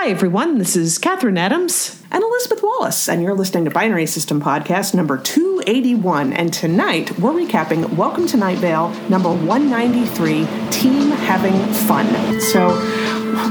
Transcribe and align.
Hi, 0.00 0.10
everyone. 0.10 0.58
This 0.58 0.76
is 0.76 0.96
Catherine 0.96 1.36
Adams. 1.36 2.00
and 2.12 2.22
Elizabeth 2.22 2.62
Wallace, 2.62 3.08
and 3.08 3.20
you're 3.20 3.34
listening 3.34 3.64
to 3.64 3.70
Binary 3.72 4.06
System 4.06 4.40
Podcast 4.40 4.94
number 4.94 5.18
281. 5.18 6.32
And 6.34 6.52
tonight 6.52 7.18
we're 7.18 7.32
recapping 7.32 7.94
Welcome 7.94 8.28
to 8.28 8.36
Night 8.36 8.58
Vale 8.58 8.90
number 9.10 9.28
193 9.28 10.46
Team 10.70 11.10
Having 11.10 11.58
Fun. 11.88 12.06
So 12.40 12.68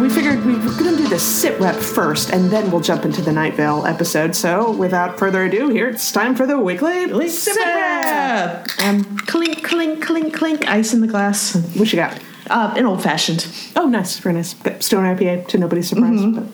we 0.01 0.09
figured 0.09 0.45
we 0.45 0.53
were 0.53 0.71
going 0.79 0.95
to 0.95 1.03
do 1.03 1.09
the 1.09 1.19
sit 1.19 1.59
rep 1.59 1.75
first, 1.75 2.29
and 2.29 2.49
then 2.49 2.71
we'll 2.71 2.79
jump 2.79 3.03
into 3.03 3.21
the 3.21 3.33
Night 3.33 3.55
Vale 3.55 3.85
episode. 3.85 4.33
So 4.33 4.71
without 4.71 5.19
further 5.19 5.43
ado, 5.43 5.67
here 5.67 5.89
it's 5.89 6.13
time 6.13 6.33
for 6.33 6.47
the 6.47 6.57
weekly 6.57 7.27
sit 7.27 7.57
rep. 7.57 8.69
Um, 8.81 9.17
clink, 9.27 9.65
clink, 9.65 10.01
clink, 10.01 10.33
clink. 10.33 10.65
Ice 10.65 10.93
in 10.93 11.01
the 11.01 11.07
glass. 11.07 11.57
What 11.75 11.91
you 11.91 11.97
got? 11.97 12.17
Uh, 12.49 12.73
an 12.77 12.85
old 12.85 13.03
fashioned. 13.03 13.47
Oh, 13.75 13.87
nice, 13.87 14.17
very 14.19 14.35
nice. 14.35 14.55
Stone 14.79 15.03
IPA 15.03 15.47
to 15.49 15.57
nobody's 15.57 15.89
surprise. 15.89 16.19
Mm-hmm. 16.19 16.47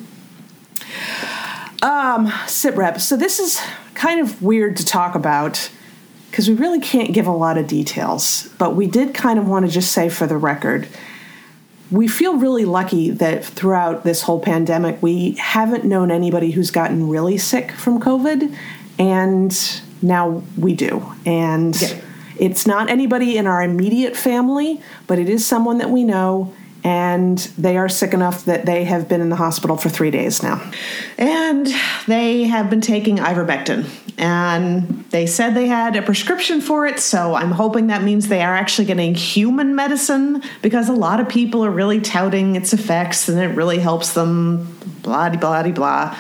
Um, 1.84 2.32
sit 2.48 2.76
rep. 2.76 3.00
So 3.02 3.18
this 3.18 3.40
is 3.40 3.62
kind 3.94 4.20
of 4.20 4.42
weird 4.42 4.78
to 4.78 4.86
talk 4.86 5.16
about 5.16 5.70
because 6.32 6.50
we 6.50 6.56
really 6.56 6.80
can't 6.80 7.14
give 7.14 7.28
a 7.28 7.32
lot 7.32 7.58
of 7.58 7.68
details. 7.68 8.50
But 8.58 8.76
we 8.76 8.88
did 8.88 9.14
kind 9.14 9.38
of 9.38 9.48
want 9.48 9.66
to 9.66 9.72
just 9.72 9.92
say 9.92 10.10
for 10.10 10.26
the 10.26 10.38
record, 10.38 10.88
we 11.92 12.08
feel 12.08 12.38
really 12.38 12.66
lucky 12.66 13.12
that 13.12 13.46
throughout 13.46 14.04
this 14.04 14.24
whole 14.24 14.40
pandemic, 14.40 15.02
we 15.04 15.34
haven't 15.34 15.86
known 15.86 16.10
anybody 16.10 16.50
who's 16.52 16.72
gotten 16.72 17.08
really 17.08 17.38
sick 17.38 17.72
from 17.72 18.02
COVID, 18.02 18.56
and 18.98 19.82
now 20.02 20.42
we 20.58 20.74
do. 20.74 21.06
And 21.26 21.80
Yeah. 21.80 22.00
It's 22.38 22.66
not 22.66 22.90
anybody 22.90 23.38
in 23.38 23.48
our 23.48 23.62
immediate 23.62 24.16
family, 24.16 24.82
but 25.08 25.20
it 25.20 25.30
is 25.30 25.46
someone 25.46 25.78
that 25.78 25.90
we 25.90 26.04
know, 26.04 26.54
and 26.84 27.38
they 27.58 27.78
are 27.78 27.88
sick 27.88 28.14
enough 28.14 28.46
that 28.46 28.66
they 28.66 28.84
have 28.84 29.08
been 29.08 29.22
in 29.22 29.30
the 29.30 29.36
hospital 29.36 29.78
for 29.78 29.90
three 29.90 30.12
days 30.12 30.44
now. 30.44 30.62
And 31.18 31.68
they 32.08 32.44
have 32.44 32.70
been 32.70 32.82
taking 32.82 33.18
ivermectin. 33.18 33.86
And 34.18 35.06
they 35.10 35.26
said 35.26 35.56
they 35.56 35.68
had 35.68 35.96
a 35.96 36.02
prescription 36.02 36.62
for 36.62 36.86
it, 36.86 37.00
so 37.00 37.34
I'm 37.34 37.52
hoping 37.52 37.88
that 37.88 38.04
means 38.04 38.28
they 38.28 38.44
are 38.44 38.56
actually 38.56 38.86
getting 38.86 39.16
human 39.16 39.76
medicine 39.76 40.44
because 40.62 40.88
a 40.88 40.94
lot 40.94 41.20
of 41.20 41.28
people 41.28 41.66
are 41.66 41.72
really 41.72 42.00
touting 42.00 42.56
its 42.56 42.74
effects 42.74 43.28
and 43.28 43.40
it 43.40 43.56
really 43.56 43.80
helps 43.80 44.14
them, 44.14 44.78
blah, 45.02 45.30
blah, 45.30 45.64
blah. 45.64 46.18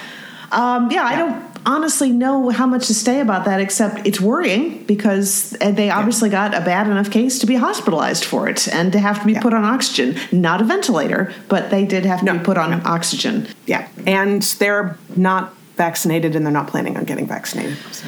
Um, 0.51 0.89
yeah, 0.91 1.03
I 1.03 1.15
don't 1.15 1.52
honestly 1.65 2.11
know 2.11 2.49
how 2.49 2.65
much 2.65 2.87
to 2.87 2.93
say 2.93 3.19
about 3.19 3.45
that 3.45 3.59
except 3.59 4.05
it's 4.05 4.19
worrying 4.19 4.83
because 4.85 5.51
they 5.51 5.89
obviously 5.89 6.29
got 6.29 6.53
a 6.53 6.61
bad 6.61 6.87
enough 6.87 7.11
case 7.11 7.39
to 7.39 7.45
be 7.45 7.55
hospitalized 7.55 8.25
for 8.25 8.47
it 8.47 8.67
and 8.67 8.91
to 8.91 8.99
have 8.99 9.19
to 9.21 9.25
be 9.25 9.35
put 9.35 9.53
on 9.53 9.63
oxygen. 9.63 10.15
Not 10.31 10.61
a 10.61 10.63
ventilator, 10.63 11.33
but 11.49 11.69
they 11.69 11.85
did 11.85 12.05
have 12.05 12.19
to 12.19 12.25
No, 12.25 12.37
be 12.37 12.43
put 12.43 12.57
on 12.57 12.85
oxygen. 12.85 13.47
Yeah, 13.65 13.87
and 14.05 14.41
they're 14.41 14.97
not 15.15 15.53
vaccinated, 15.75 16.35
and 16.35 16.45
they're 16.45 16.53
not 16.53 16.67
planning 16.67 16.97
on 16.97 17.03
getting 17.03 17.25
vaccinated. 17.25 17.77
So. 17.91 18.05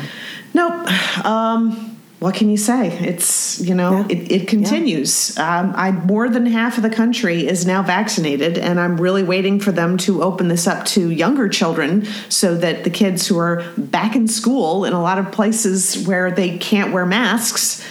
Nope. 0.53 1.26
Um, 1.26 1.95
what 2.26 2.34
can 2.34 2.50
you 2.50 2.58
say? 2.58 2.88
It's 3.12 3.62
you 3.62 3.76
know 3.76 3.92
Yeah. 4.00 4.06
it, 4.18 4.31
it 4.31 4.48
continues. 4.48 5.38
Um, 5.38 5.73
I 5.76 5.92
more 5.92 6.28
than 6.28 6.48
half 6.48 6.76
of 6.78 6.82
the 6.84 6.90
country 6.90 7.45
is 7.48 7.67
now 7.67 7.84
vaccinated, 7.84 8.58
and 8.58 8.80
I'm 8.80 9.00
really 9.00 9.22
waiting 9.22 9.59
for 9.59 9.72
them 9.72 9.95
to 10.00 10.23
open 10.23 10.48
this 10.48 10.66
up 10.66 10.86
to 10.95 11.12
younger 11.12 11.48
children, 11.48 12.06
so 12.28 12.56
that 12.56 12.84
the 12.84 12.90
kids 12.90 13.28
who 13.28 13.38
are 13.38 13.64
back 13.78 14.16
in 14.16 14.28
school 14.28 14.86
in 14.86 14.94
a 14.94 15.02
lot 15.02 15.20
of 15.20 15.32
places 15.32 16.08
where 16.08 16.32
they 16.32 16.58
can't 16.58 16.92
wear 16.92 17.06
masks. 17.06 17.86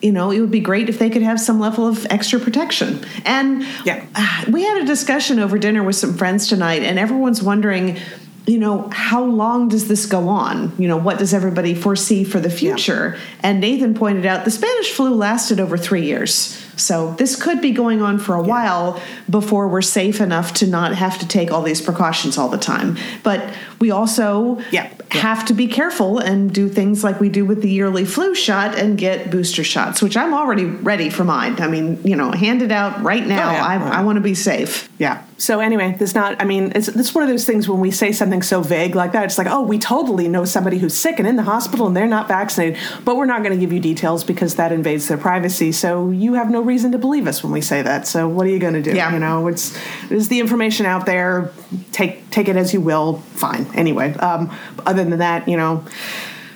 You 0.00 0.12
know, 0.12 0.30
it 0.30 0.40
would 0.40 0.50
be 0.50 0.60
great 0.60 0.88
if 0.88 0.98
they 0.98 1.08
could 1.10 1.22
have 1.22 1.38
some 1.40 1.60
level 1.60 1.86
of 1.86 2.06
extra 2.10 2.38
protection. 2.40 3.04
And 3.26 3.66
Yeah. 3.84 4.02
we 4.50 4.62
had 4.62 4.78
a 4.82 4.86
discussion 4.86 5.38
over 5.38 5.58
dinner 5.58 5.82
with 5.82 5.96
some 5.96 6.14
friends 6.14 6.48
tonight, 6.48 6.82
and 6.82 6.98
everyone's 6.98 7.42
wondering, 7.42 7.98
you 8.46 8.58
know, 8.58 8.88
how 8.92 9.24
long 9.24 9.68
does 9.68 9.88
this 9.88 10.04
go 10.04 10.28
on? 10.28 10.72
You 10.78 10.86
know, 10.86 10.98
what 10.98 11.18
does 11.18 11.32
everybody 11.32 11.74
foresee 11.74 12.24
for 12.24 12.40
the 12.40 12.50
future? 12.50 13.16
And 13.40 13.58
Nathan 13.60 13.94
pointed 13.94 14.26
out 14.26 14.44
the 14.44 14.50
Spanish 14.50 14.90
flu 14.90 15.14
lasted 15.14 15.60
over 15.60 15.78
three 15.78 16.04
years. 16.04 16.60
So 16.76 17.14
this 17.14 17.40
could 17.40 17.60
be 17.62 17.70
going 17.70 18.02
on 18.02 18.18
for 18.18 18.34
a 18.34 18.42
while 18.42 19.00
before 19.30 19.68
we're 19.68 19.80
safe 19.80 20.20
enough 20.20 20.52
to 20.54 20.66
not 20.66 20.94
have 20.94 21.18
to 21.20 21.28
take 21.28 21.52
all 21.52 21.62
these 21.62 21.80
precautions 21.80 22.36
all 22.36 22.48
the 22.48 22.58
time. 22.58 22.98
But 23.22 23.54
we 23.78 23.90
also 23.92 24.58
Yeah. 24.72 24.90
Yeah. 25.12 25.20
have 25.20 25.46
to 25.46 25.54
be 25.54 25.68
careful 25.68 26.18
and 26.18 26.52
do 26.52 26.68
things 26.68 27.04
like 27.04 27.20
we 27.20 27.28
do 27.28 27.44
with 27.44 27.62
the 27.62 27.70
yearly 27.70 28.04
flu 28.04 28.34
shot 28.34 28.76
and 28.76 28.98
get 28.98 29.30
booster 29.30 29.62
shots, 29.62 30.02
which 30.02 30.16
I'm 30.16 30.34
already 30.34 30.64
ready 30.64 31.08
for 31.10 31.22
mine. 31.22 31.60
I 31.60 31.68
mean, 31.68 32.00
you 32.04 32.16
know, 32.16 32.32
hand 32.32 32.60
it 32.60 32.72
out 32.72 33.00
right 33.02 33.24
now. 33.24 33.48
Oh, 33.48 33.52
yeah. 33.52 33.66
I, 33.66 33.74
yeah. 33.76 33.90
I 34.00 34.02
want 34.02 34.16
to 34.16 34.22
be 34.22 34.34
safe. 34.34 34.88
Yeah. 34.98 35.22
So 35.36 35.60
anyway, 35.60 35.96
there's 35.98 36.14
not. 36.14 36.40
I 36.40 36.44
mean, 36.44 36.72
it's 36.74 36.88
it's 36.88 37.14
one 37.14 37.22
of 37.22 37.28
those 37.28 37.44
things 37.44 37.68
when 37.68 37.80
we 37.80 37.90
say 37.90 38.12
something 38.12 38.42
so 38.42 38.60
vague 38.60 38.94
like 38.94 39.12
that. 39.12 39.24
It's 39.24 39.38
like, 39.38 39.48
oh, 39.48 39.62
we 39.62 39.78
totally 39.78 40.28
know 40.28 40.44
somebody 40.44 40.78
who's 40.78 40.94
sick 40.94 41.18
and 41.18 41.26
in 41.26 41.36
the 41.36 41.42
hospital 41.42 41.86
and 41.86 41.96
they're 41.96 42.06
not 42.06 42.28
vaccinated, 42.28 42.78
but 43.04 43.16
we're 43.16 43.26
not 43.26 43.42
going 43.42 43.52
to 43.52 43.58
give 43.58 43.72
you 43.72 43.80
details 43.80 44.22
because 44.22 44.54
that 44.56 44.70
invades 44.70 45.08
their 45.08 45.18
privacy. 45.18 45.72
So 45.72 46.10
you 46.10 46.34
have 46.34 46.50
no 46.50 46.60
reason 46.60 46.92
to 46.92 46.98
believe 46.98 47.26
us 47.26 47.42
when 47.42 47.52
we 47.52 47.60
say 47.60 47.82
that. 47.82 48.06
So 48.06 48.28
what 48.28 48.46
are 48.46 48.50
you 48.50 48.60
going 48.60 48.74
to 48.74 48.82
do? 48.82 48.94
Yeah. 48.94 49.12
You 49.12 49.18
know, 49.18 49.48
it's 49.48 49.76
there's 50.08 50.28
the 50.28 50.40
information 50.40 50.86
out 50.86 51.06
there. 51.06 51.50
Take 51.92 52.30
take 52.30 52.48
it 52.48 52.56
as 52.56 52.72
you 52.72 52.80
will. 52.80 53.18
Fine. 53.34 53.66
Anyway, 53.74 54.14
um, 54.14 54.56
other 54.86 55.04
than 55.04 55.18
that, 55.18 55.48
you 55.48 55.56
know. 55.56 55.84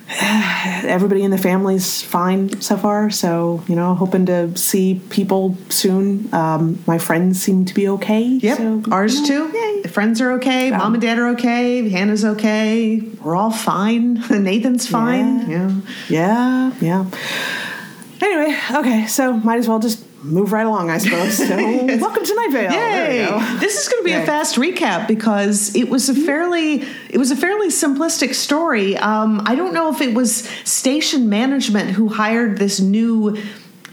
Everybody 0.20 1.22
in 1.22 1.30
the 1.30 1.36
family's 1.38 2.00
fine 2.00 2.62
so 2.62 2.78
far, 2.78 3.10
so 3.10 3.62
you 3.69 3.76
know, 3.76 3.94
hoping 3.94 4.24
to 4.26 4.56
see 4.56 5.02
people 5.10 5.56
soon. 5.69 6.32
Um, 6.32 6.82
my 6.86 6.96
friends 6.96 7.42
seem 7.42 7.66
to 7.66 7.74
be 7.74 7.88
okay. 7.91 8.22
Yep. 8.22 8.56
so, 8.56 8.82
Ours 8.91 9.20
too. 9.26 9.50
yay. 9.52 9.82
The 9.82 9.91
friends 9.91 10.22
are 10.22 10.32
okay. 10.32 10.70
Mom 10.70 10.94
and 10.94 11.02
dad 11.02 11.19
are 11.19 11.28
okay. 11.30 11.86
Hannah's 11.91 12.24
okay. 12.24 13.00
We're 13.22 13.36
all 13.36 13.50
fine. 13.50 14.14
Nathan's 14.30 14.86
fine. 14.86 15.48
Yeah. 15.50 15.80
Yeah, 16.08 16.72
yeah. 16.80 17.10
Anyway, 18.22 18.58
okay, 18.72 19.06
so 19.06 19.34
might 19.34 19.58
as 19.58 19.69
well 19.69 19.78
just 19.78 20.02
move 20.28 20.52
right 20.52 20.66
along, 20.66 20.90
I 20.90 20.98
suppose. 20.98 21.36
So, 21.36 21.56
welcome 21.56 22.24
to 22.24 22.34
Night 22.34 22.52
Vale. 22.52 22.72
Yay! 22.72 23.58
This 23.58 23.80
is 23.80 23.88
going 23.88 24.02
to 24.02 24.04
be 24.04 24.12
a 24.12 24.24
fast 24.24 24.56
recap 24.56 25.08
because 25.08 25.74
it 25.74 25.88
was 25.88 26.08
a 26.08 26.14
fairly 26.14 26.84
it 27.10 27.18
was 27.18 27.30
a 27.30 27.36
fairly 27.36 27.68
simplistic 27.68 28.34
story. 28.34 28.96
Um, 28.96 29.42
I 29.46 29.54
don't 29.54 29.74
know 29.74 29.92
if 29.92 30.00
it 30.00 30.14
was 30.14 30.48
station 30.64 31.28
management 31.28 31.90
who 31.90 32.08
hired 32.08 32.58
this 32.58 32.80
new. 32.80 33.36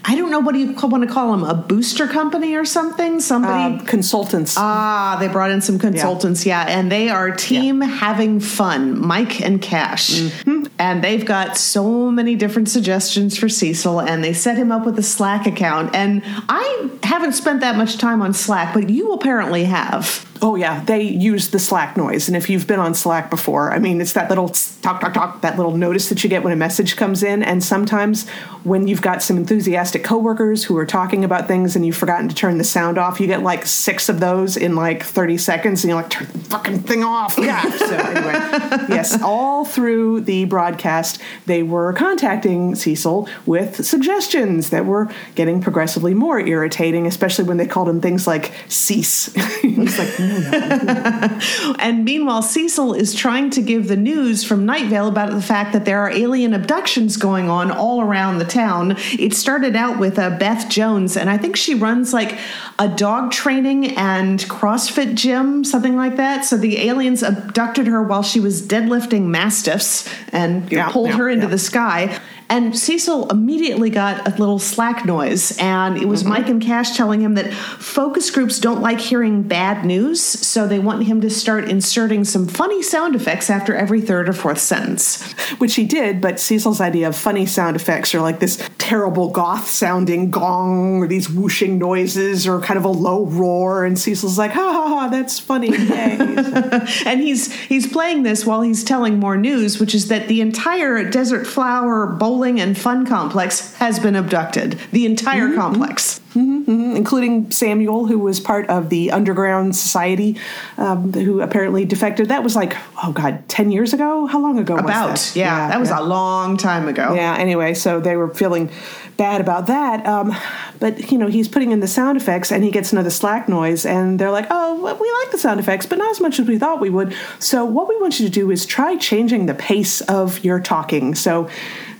I 0.08 0.14
don't 0.14 0.30
know 0.30 0.38
what 0.38 0.52
do 0.52 0.60
you 0.60 0.72
want 0.72 1.06
to 1.06 1.12
call 1.12 1.32
them 1.32 1.42
a 1.42 1.54
booster 1.54 2.06
company 2.06 2.54
or 2.54 2.64
something. 2.64 3.20
Somebody. 3.20 3.80
Um, 3.80 3.86
consultants. 3.86 4.54
Ah, 4.56 5.16
they 5.18 5.26
brought 5.26 5.50
in 5.50 5.60
some 5.60 5.78
consultants, 5.78 6.46
yeah, 6.46 6.64
and 6.68 6.92
they 6.92 7.08
are 7.08 7.32
team 7.32 7.80
having 7.80 8.38
fun, 8.38 8.98
Mike 9.04 9.40
and 9.40 9.60
Cash. 9.60 10.30
And 10.78 11.02
they've 11.02 11.24
got 11.24 11.56
so 11.56 12.10
many 12.10 12.36
different 12.36 12.68
suggestions 12.68 13.36
for 13.36 13.48
Cecil, 13.48 14.00
and 14.00 14.22
they 14.22 14.32
set 14.32 14.56
him 14.56 14.70
up 14.70 14.86
with 14.86 14.98
a 14.98 15.02
Slack 15.02 15.46
account. 15.46 15.94
And 15.94 16.22
I 16.24 16.90
haven't 17.02 17.32
spent 17.32 17.60
that 17.60 17.76
much 17.76 17.98
time 17.98 18.22
on 18.22 18.32
Slack, 18.32 18.74
but 18.74 18.88
you 18.90 19.12
apparently 19.12 19.64
have. 19.64 20.24
Oh 20.42 20.56
yeah, 20.56 20.84
they 20.84 21.02
use 21.02 21.50
the 21.50 21.58
Slack 21.58 21.96
noise, 21.96 22.28
and 22.28 22.36
if 22.36 22.50
you've 22.50 22.66
been 22.66 22.78
on 22.78 22.94
Slack 22.94 23.30
before, 23.30 23.72
I 23.72 23.78
mean, 23.78 24.00
it's 24.00 24.12
that 24.14 24.28
little 24.28 24.48
talk, 24.48 25.00
talk, 25.00 25.14
talk, 25.14 25.40
that 25.42 25.56
little 25.56 25.76
notice 25.76 26.08
that 26.08 26.22
you 26.22 26.30
get 26.30 26.42
when 26.42 26.52
a 26.52 26.56
message 26.56 26.96
comes 26.96 27.22
in, 27.22 27.42
and 27.42 27.62
sometimes 27.62 28.28
when 28.64 28.88
you've 28.88 29.02
got 29.02 29.22
some 29.22 29.36
enthusiastic 29.36 30.02
coworkers 30.04 30.64
who 30.64 30.76
are 30.76 30.86
talking 30.86 31.24
about 31.24 31.46
things 31.46 31.76
and 31.76 31.86
you've 31.86 31.96
forgotten 31.96 32.28
to 32.28 32.34
turn 32.34 32.58
the 32.58 32.64
sound 32.64 32.98
off, 32.98 33.20
you 33.20 33.26
get 33.26 33.42
like 33.42 33.66
six 33.66 34.08
of 34.08 34.20
those 34.20 34.56
in 34.56 34.74
like 34.74 35.02
thirty 35.02 35.38
seconds, 35.38 35.84
and 35.84 35.90
you're 35.90 36.00
like, 36.00 36.10
turn 36.10 36.26
the 36.32 36.38
fucking 36.40 36.80
thing 36.80 37.04
off. 37.04 37.36
Yeah. 37.46 37.62
so 37.70 37.94
anyway, 37.94 38.86
yes, 38.88 39.22
all 39.22 39.64
through 39.64 40.22
the 40.22 40.46
broadcast, 40.46 41.20
they 41.46 41.62
were 41.62 41.92
contacting 41.92 42.74
Cecil 42.74 43.28
with 43.46 43.86
suggestions 43.86 44.70
that 44.70 44.84
were 44.84 45.08
getting 45.36 45.60
progressively 45.60 46.12
more 46.12 46.40
irritating, 46.40 47.06
especially 47.06 47.44
when 47.44 47.56
they 47.56 47.66
called 47.66 47.88
him 47.88 48.00
things 48.00 48.26
like 48.26 48.52
cease. 48.68 49.32
He's 49.62 49.98
like. 49.98 50.25
And 51.78 52.04
meanwhile, 52.04 52.42
Cecil 52.42 52.94
is 52.94 53.14
trying 53.14 53.50
to 53.50 53.62
give 53.62 53.88
the 53.88 53.96
news 53.96 54.44
from 54.44 54.66
Night 54.66 54.86
Vale 54.88 55.08
about 55.08 55.30
the 55.30 55.42
fact 55.42 55.72
that 55.72 55.84
there 55.84 56.00
are 56.00 56.10
alien 56.10 56.54
abductions 56.54 57.16
going 57.16 57.48
on 57.48 57.70
all 57.70 58.00
around 58.00 58.38
the 58.38 58.44
town. 58.44 58.96
It 59.18 59.34
started 59.34 59.76
out 59.76 59.98
with 59.98 60.18
uh, 60.18 60.30
Beth 60.38 60.68
Jones, 60.68 61.16
and 61.16 61.28
I 61.30 61.38
think 61.38 61.56
she 61.56 61.74
runs 61.74 62.12
like 62.12 62.38
a 62.78 62.88
dog 62.88 63.30
training 63.30 63.96
and 63.96 64.40
CrossFit 64.40 65.14
gym, 65.14 65.64
something 65.64 65.96
like 65.96 66.16
that. 66.16 66.44
So 66.44 66.56
the 66.56 66.78
aliens 66.88 67.22
abducted 67.22 67.86
her 67.86 68.02
while 68.02 68.22
she 68.22 68.40
was 68.40 68.62
deadlifting 68.66 69.22
mastiffs 69.26 70.08
and 70.32 70.70
Yeah, 70.70 70.90
pulled 70.90 71.10
yeah, 71.10 71.16
her 71.16 71.28
into 71.28 71.46
yeah. 71.46 71.50
the 71.50 71.58
sky. 71.58 72.20
And 72.48 72.78
Cecil 72.78 73.28
immediately 73.30 73.90
got 73.90 74.26
a 74.26 74.30
little 74.38 74.58
slack 74.58 75.04
noise, 75.04 75.56
and 75.58 75.96
it 75.96 76.06
was 76.06 76.16
Mm-hmm. 76.26 76.32
Mike 76.32 76.48
and 76.48 76.62
Cash 76.62 76.96
telling 76.96 77.20
him 77.20 77.34
that 77.34 77.52
focus 77.52 78.30
groups 78.30 78.58
don't 78.58 78.80
like 78.80 78.98
hearing 79.00 79.42
bad 79.42 79.84
news, 79.84 80.20
so 80.20 80.66
they 80.66 80.78
want 80.78 81.04
him 81.04 81.20
to 81.20 81.30
start 81.30 81.68
inserting 81.68 82.24
some 82.24 82.46
funny 82.48 82.82
sound 82.82 83.14
effects 83.14 83.50
after 83.50 83.74
every 83.74 84.00
third 84.00 84.28
or 84.28 84.32
fourth 84.32 84.58
sentence. 84.58 85.22
which 85.58 85.74
he 85.74 85.84
did, 85.84 86.20
but 86.20 86.40
Cecil's 86.40 86.80
idea 86.80 87.08
of 87.08 87.16
funny 87.16 87.46
sound 87.46 87.76
effects 87.76 88.14
are 88.14 88.20
like 88.20 88.40
this 88.40 88.56
terrible 88.86 89.30
goth 89.30 89.68
sounding 89.68 90.30
gong 90.30 91.02
or 91.02 91.08
these 91.08 91.28
whooshing 91.28 91.76
noises 91.76 92.46
or 92.46 92.60
kind 92.60 92.78
of 92.78 92.84
a 92.84 92.88
low 92.88 93.26
roar. 93.26 93.84
And 93.84 93.98
Cecil's 93.98 94.38
like, 94.38 94.52
ha 94.52 94.72
ha 94.72 94.88
ha, 94.88 95.08
that's 95.08 95.40
funny. 95.40 95.70
Yay. 95.70 96.16
and 97.04 97.20
he's 97.20 97.52
he's 97.52 97.88
playing 97.88 98.22
this 98.22 98.46
while 98.46 98.62
he's 98.62 98.84
telling 98.84 99.18
more 99.18 99.36
news, 99.36 99.80
which 99.80 99.92
is 99.92 100.06
that 100.06 100.28
the 100.28 100.40
entire 100.40 101.02
Desert 101.10 101.48
Flower 101.48 102.06
Bowling 102.06 102.60
and 102.60 102.78
Fun 102.78 103.04
Complex 103.04 103.74
has 103.74 103.98
been 103.98 104.14
abducted. 104.14 104.78
The 104.92 105.04
entire 105.04 105.48
mm-hmm. 105.48 105.58
complex. 105.58 106.20
Mm-hmm, 106.36 106.96
including 106.96 107.50
Samuel, 107.50 108.06
who 108.06 108.18
was 108.18 108.40
part 108.40 108.68
of 108.68 108.90
the 108.90 109.10
underground 109.10 109.74
society, 109.74 110.38
um, 110.76 111.12
who 111.12 111.40
apparently 111.40 111.86
defected. 111.86 112.28
That 112.28 112.42
was 112.42 112.54
like, 112.54 112.76
oh 113.02 113.12
god, 113.12 113.48
ten 113.48 113.70
years 113.70 113.94
ago. 113.94 114.26
How 114.26 114.40
long 114.40 114.58
ago? 114.58 114.76
About 114.76 115.10
was 115.10 115.32
that? 115.32 115.38
yeah, 115.38 115.46
yeah 115.46 115.68
that 115.68 115.80
was 115.80 115.88
yeah. 115.88 116.00
a 116.00 116.02
long 116.02 116.58
time 116.58 116.88
ago. 116.88 117.14
Yeah. 117.14 117.34
Anyway, 117.36 117.72
so 117.72 118.00
they 118.00 118.16
were 118.16 118.28
feeling 118.34 118.70
bad 119.16 119.40
about 119.40 119.66
that. 119.66 120.06
Um, 120.06 120.34
but 120.78 121.10
you 121.10 121.18
know, 121.18 121.26
he's 121.26 121.48
putting 121.48 121.72
in 121.72 121.80
the 121.80 121.88
sound 121.88 122.16
effects, 122.16 122.52
and 122.52 122.62
he 122.62 122.70
gets 122.70 122.92
another 122.92 123.10
slack 123.10 123.48
noise, 123.48 123.86
and 123.86 124.18
they're 124.18 124.30
like, 124.30 124.46
"Oh, 124.50 124.74
we 124.76 125.12
like 125.22 125.30
the 125.32 125.38
sound 125.38 125.60
effects, 125.60 125.86
but 125.86 125.98
not 125.98 126.10
as 126.10 126.20
much 126.20 126.38
as 126.38 126.46
we 126.46 126.58
thought 126.58 126.80
we 126.80 126.90
would." 126.90 127.14
So 127.38 127.64
what 127.64 127.88
we 127.88 127.98
want 128.00 128.20
you 128.20 128.26
to 128.26 128.32
do 128.32 128.50
is 128.50 128.66
try 128.66 128.96
changing 128.96 129.46
the 129.46 129.54
pace 129.54 130.00
of 130.02 130.44
your 130.44 130.60
talking. 130.60 131.14
So 131.14 131.48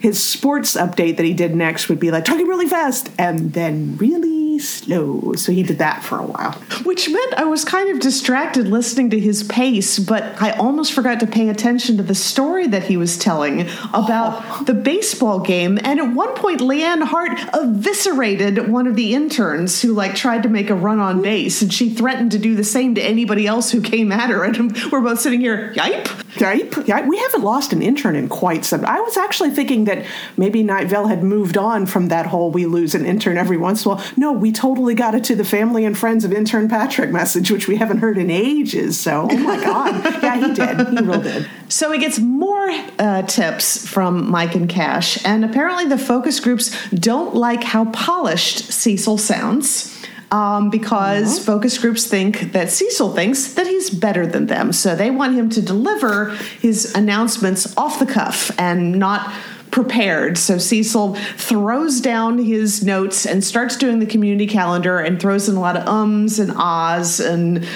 his 0.00 0.22
sports 0.22 0.76
update 0.76 1.16
that 1.16 1.24
he 1.24 1.32
did 1.32 1.54
next 1.54 1.88
would 1.88 1.98
be 1.98 2.10
like 2.10 2.24
talking 2.24 2.46
really 2.46 2.68
fast 2.68 3.10
and 3.18 3.54
then 3.54 3.96
really 3.96 4.35
slow. 4.58 5.34
So 5.34 5.52
he 5.52 5.62
did 5.62 5.78
that 5.78 6.02
for 6.02 6.18
a 6.18 6.26
while. 6.26 6.52
Which 6.84 7.08
meant 7.08 7.34
I 7.34 7.44
was 7.44 7.64
kind 7.64 7.90
of 7.90 8.00
distracted 8.00 8.68
listening 8.68 9.10
to 9.10 9.20
his 9.20 9.42
pace, 9.44 9.98
but 9.98 10.40
I 10.40 10.52
almost 10.52 10.92
forgot 10.92 11.20
to 11.20 11.26
pay 11.26 11.48
attention 11.48 11.96
to 11.96 12.02
the 12.02 12.14
story 12.14 12.66
that 12.68 12.84
he 12.84 12.96
was 12.96 13.18
telling 13.18 13.62
about 13.92 14.42
oh. 14.44 14.64
the 14.66 14.74
baseball 14.74 15.40
game. 15.40 15.78
And 15.82 16.00
at 16.00 16.14
one 16.14 16.34
point, 16.34 16.60
Leanne 16.60 17.02
Hart 17.02 17.38
eviscerated 17.54 18.68
one 18.68 18.86
of 18.86 18.96
the 18.96 19.14
interns 19.14 19.82
who 19.82 19.92
like 19.92 20.14
tried 20.14 20.42
to 20.42 20.48
make 20.48 20.70
a 20.70 20.74
run 20.74 20.98
on 20.98 21.22
base, 21.22 21.62
and 21.62 21.72
she 21.72 21.90
threatened 21.90 22.32
to 22.32 22.38
do 22.38 22.54
the 22.54 22.64
same 22.64 22.94
to 22.94 23.02
anybody 23.02 23.46
else 23.46 23.70
who 23.70 23.80
came 23.80 24.12
at 24.12 24.30
her. 24.30 24.44
And 24.44 24.76
we're 24.92 25.00
both 25.00 25.20
sitting 25.20 25.40
here, 25.40 25.72
yipe, 25.74 26.04
yipe. 26.34 26.86
Yeah, 26.86 27.06
we 27.06 27.18
haven't 27.18 27.42
lost 27.42 27.72
an 27.72 27.82
intern 27.82 28.16
in 28.16 28.28
quite 28.28 28.64
some. 28.64 28.84
I 28.84 29.00
was 29.00 29.16
actually 29.16 29.50
thinking 29.50 29.84
that 29.84 30.04
maybe 30.36 30.62
Night 30.62 30.88
Vale 30.88 31.06
had 31.06 31.22
moved 31.22 31.56
on 31.56 31.86
from 31.86 32.08
that 32.08 32.26
whole 32.26 32.50
"we 32.50 32.66
lose 32.66 32.94
an 32.94 33.06
intern 33.06 33.36
every 33.36 33.56
once 33.56 33.84
in 33.84 33.90
a 33.90 33.94
while." 33.94 34.04
No, 34.16 34.32
we 34.32 34.45
totally 34.52 34.94
got 34.94 35.14
it 35.14 35.24
to 35.24 35.36
the 35.36 35.44
family 35.44 35.84
and 35.84 35.96
friends 35.96 36.24
of 36.24 36.32
intern 36.32 36.68
Patrick 36.68 37.10
message, 37.10 37.50
which 37.50 37.68
we 37.68 37.76
haven't 37.76 37.98
heard 37.98 38.18
in 38.18 38.30
ages. 38.30 38.98
So, 38.98 39.28
oh 39.30 39.36
my 39.36 39.56
god, 39.64 40.04
yeah, 40.22 40.46
he 40.46 40.54
did. 40.54 40.88
He 40.88 41.04
real 41.04 41.20
did. 41.20 41.48
So 41.68 41.90
he 41.92 41.98
gets 41.98 42.18
more 42.18 42.68
uh, 42.98 43.22
tips 43.22 43.86
from 43.86 44.30
Mike 44.30 44.54
and 44.54 44.68
Cash, 44.68 45.24
and 45.24 45.44
apparently 45.44 45.86
the 45.86 45.98
focus 45.98 46.40
groups 46.40 46.74
don't 46.90 47.34
like 47.34 47.62
how 47.62 47.86
polished 47.86 48.72
Cecil 48.72 49.18
sounds. 49.18 49.92
Um, 50.32 50.70
because 50.70 51.36
mm-hmm. 51.36 51.46
focus 51.46 51.78
groups 51.78 52.04
think 52.04 52.50
that 52.50 52.68
Cecil 52.72 53.14
thinks 53.14 53.54
that 53.54 53.68
he's 53.68 53.90
better 53.90 54.26
than 54.26 54.46
them. 54.46 54.72
So 54.72 54.96
they 54.96 55.08
want 55.08 55.36
him 55.36 55.48
to 55.50 55.62
deliver 55.62 56.30
his 56.60 56.92
announcements 56.96 57.76
off 57.76 58.00
the 58.00 58.06
cuff 58.06 58.50
and 58.58 58.98
not 58.98 59.32
prepared. 59.76 60.38
So 60.38 60.56
Cecil 60.56 61.16
throws 61.36 62.00
down 62.00 62.38
his 62.38 62.82
notes 62.82 63.26
and 63.26 63.44
starts 63.44 63.76
doing 63.76 63.98
the 63.98 64.06
community 64.06 64.46
calendar 64.46 65.00
and 65.00 65.20
throws 65.20 65.50
in 65.50 65.54
a 65.54 65.60
lot 65.60 65.76
of 65.76 65.86
ums 65.86 66.38
and 66.38 66.50
ahs 66.56 67.20
and 67.20 67.68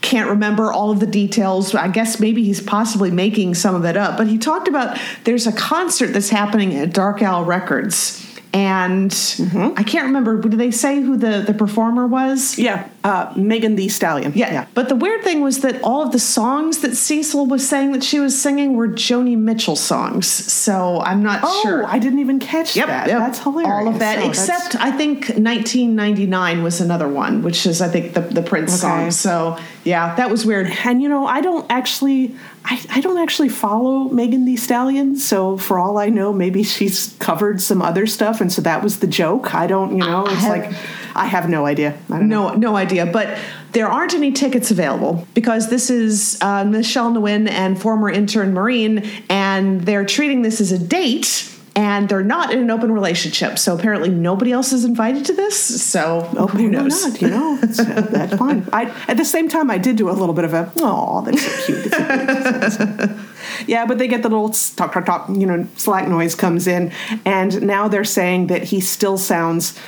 can't 0.00 0.30
remember 0.30 0.72
all 0.72 0.92
of 0.92 1.00
the 1.00 1.08
details. 1.08 1.74
I 1.74 1.88
guess 1.88 2.20
maybe 2.20 2.44
he's 2.44 2.60
possibly 2.60 3.10
making 3.10 3.56
some 3.56 3.74
of 3.74 3.84
it 3.84 3.96
up. 3.96 4.16
But 4.16 4.28
he 4.28 4.38
talked 4.38 4.68
about 4.68 4.96
there's 5.24 5.48
a 5.48 5.52
concert 5.52 6.12
that's 6.12 6.30
happening 6.30 6.72
at 6.76 6.92
Dark 6.92 7.20
Owl 7.20 7.44
Records 7.44 8.29
and 8.52 9.10
mm-hmm. 9.10 9.78
I 9.78 9.84
can't 9.84 10.06
remember. 10.06 10.40
Did 10.40 10.58
they 10.58 10.72
say 10.72 11.00
who 11.00 11.16
the, 11.16 11.42
the 11.46 11.54
performer 11.54 12.06
was? 12.06 12.58
Yeah, 12.58 12.88
uh, 13.04 13.32
Megan 13.36 13.76
Thee 13.76 13.88
Stallion. 13.88 14.32
Yeah. 14.34 14.52
yeah. 14.52 14.66
But 14.74 14.88
the 14.88 14.96
weird 14.96 15.22
thing 15.22 15.40
was 15.40 15.60
that 15.60 15.80
all 15.82 16.02
of 16.02 16.10
the 16.10 16.18
songs 16.18 16.78
that 16.78 16.96
Cecil 16.96 17.46
was 17.46 17.68
saying 17.68 17.92
that 17.92 18.02
she 18.02 18.18
was 18.18 18.40
singing 18.40 18.74
were 18.74 18.88
Joni 18.88 19.38
Mitchell 19.38 19.76
songs. 19.76 20.26
So 20.26 21.00
I'm 21.02 21.22
not 21.22 21.40
oh, 21.44 21.60
sure. 21.62 21.86
I 21.86 22.00
didn't 22.00 22.18
even 22.18 22.40
catch 22.40 22.76
yep, 22.76 22.88
that. 22.88 23.06
Yep. 23.06 23.18
That's 23.18 23.38
hilarious. 23.38 23.72
All 23.72 23.88
of 23.88 23.98
that, 24.00 24.20
so 24.20 24.28
except 24.28 24.74
I 24.76 24.90
think 24.90 25.20
1999 25.28 26.62
was 26.62 26.80
another 26.80 27.08
one, 27.08 27.42
which 27.42 27.66
is 27.66 27.80
I 27.80 27.88
think 27.88 28.14
the 28.14 28.20
the 28.20 28.42
Prince 28.42 28.72
okay. 28.72 28.80
song. 28.80 29.10
So 29.12 29.58
yeah, 29.84 30.14
that 30.16 30.30
was 30.30 30.44
weird. 30.44 30.66
And 30.84 31.02
you 31.02 31.08
know, 31.08 31.26
I 31.26 31.40
don't 31.40 31.66
actually 31.70 32.36
I, 32.64 32.80
I 32.90 33.00
don't 33.00 33.18
actually 33.18 33.48
follow 33.48 34.04
Megan 34.10 34.44
Thee 34.44 34.56
Stallion, 34.56 35.16
so 35.16 35.56
for 35.56 35.78
all 35.78 35.98
I 35.98 36.08
know, 36.08 36.32
maybe 36.32 36.62
she's 36.62 37.16
covered 37.18 37.60
some 37.60 37.80
other 37.80 38.06
stuff, 38.06 38.40
and 38.40 38.52
so 38.52 38.60
that 38.62 38.82
was 38.82 39.00
the 39.00 39.06
joke. 39.06 39.54
I 39.54 39.66
don't, 39.66 39.92
you 39.92 40.04
know, 40.04 40.26
it's 40.26 40.42
have, 40.42 40.50
like 40.50 40.74
I 41.16 41.26
have 41.26 41.48
no 41.48 41.64
idea. 41.64 41.98
no, 42.08 42.18
know. 42.18 42.54
no 42.54 42.76
idea. 42.76 43.06
But 43.06 43.38
there 43.72 43.88
aren't 43.88 44.14
any 44.14 44.32
tickets 44.32 44.70
available 44.70 45.26
because 45.32 45.70
this 45.70 45.88
is 45.88 46.38
uh, 46.42 46.64
Michelle 46.64 47.12
Nguyen 47.12 47.48
and 47.48 47.80
former 47.80 48.10
intern 48.10 48.52
Maureen, 48.52 49.08
and 49.30 49.80
they're 49.82 50.04
treating 50.04 50.42
this 50.42 50.60
as 50.60 50.70
a 50.70 50.78
date 50.78 51.49
and 51.76 52.08
they're 52.08 52.22
not 52.22 52.52
in 52.52 52.58
an 52.58 52.70
open 52.70 52.92
relationship. 52.92 53.58
So 53.58 53.74
apparently 53.74 54.08
nobody 54.08 54.52
else 54.52 54.72
is 54.72 54.84
invited 54.84 55.24
to 55.26 55.32
this. 55.32 55.82
So 55.82 56.28
oh, 56.36 56.46
who 56.48 56.68
knows? 56.68 57.06
Not, 57.06 57.22
you 57.22 57.30
know, 57.30 57.58
uh, 57.62 58.00
that's 58.02 58.36
fine. 58.36 58.66
I, 58.72 58.84
at 59.08 59.16
the 59.16 59.24
same 59.24 59.48
time, 59.48 59.70
I 59.70 59.78
did 59.78 59.96
do 59.96 60.10
a 60.10 60.12
little 60.12 60.34
bit 60.34 60.44
of 60.44 60.54
a 60.54 60.72
oh, 60.78 61.22
that's 61.22 61.42
so 61.42 61.66
cute. 61.66 61.90
That's 61.90 62.76
so 62.76 62.86
cute. 62.86 63.10
yeah, 63.66 63.86
but 63.86 63.98
they 63.98 64.08
get 64.08 64.22
the 64.22 64.28
little 64.28 64.50
talk, 64.50 64.92
talk, 64.92 65.06
talk. 65.06 65.28
You 65.28 65.46
know, 65.46 65.66
slack 65.76 66.08
noise 66.08 66.34
comes 66.34 66.66
in, 66.66 66.92
and 67.24 67.62
now 67.62 67.88
they're 67.88 68.04
saying 68.04 68.48
that 68.48 68.64
he 68.64 68.80
still 68.80 69.18
sounds 69.18 69.78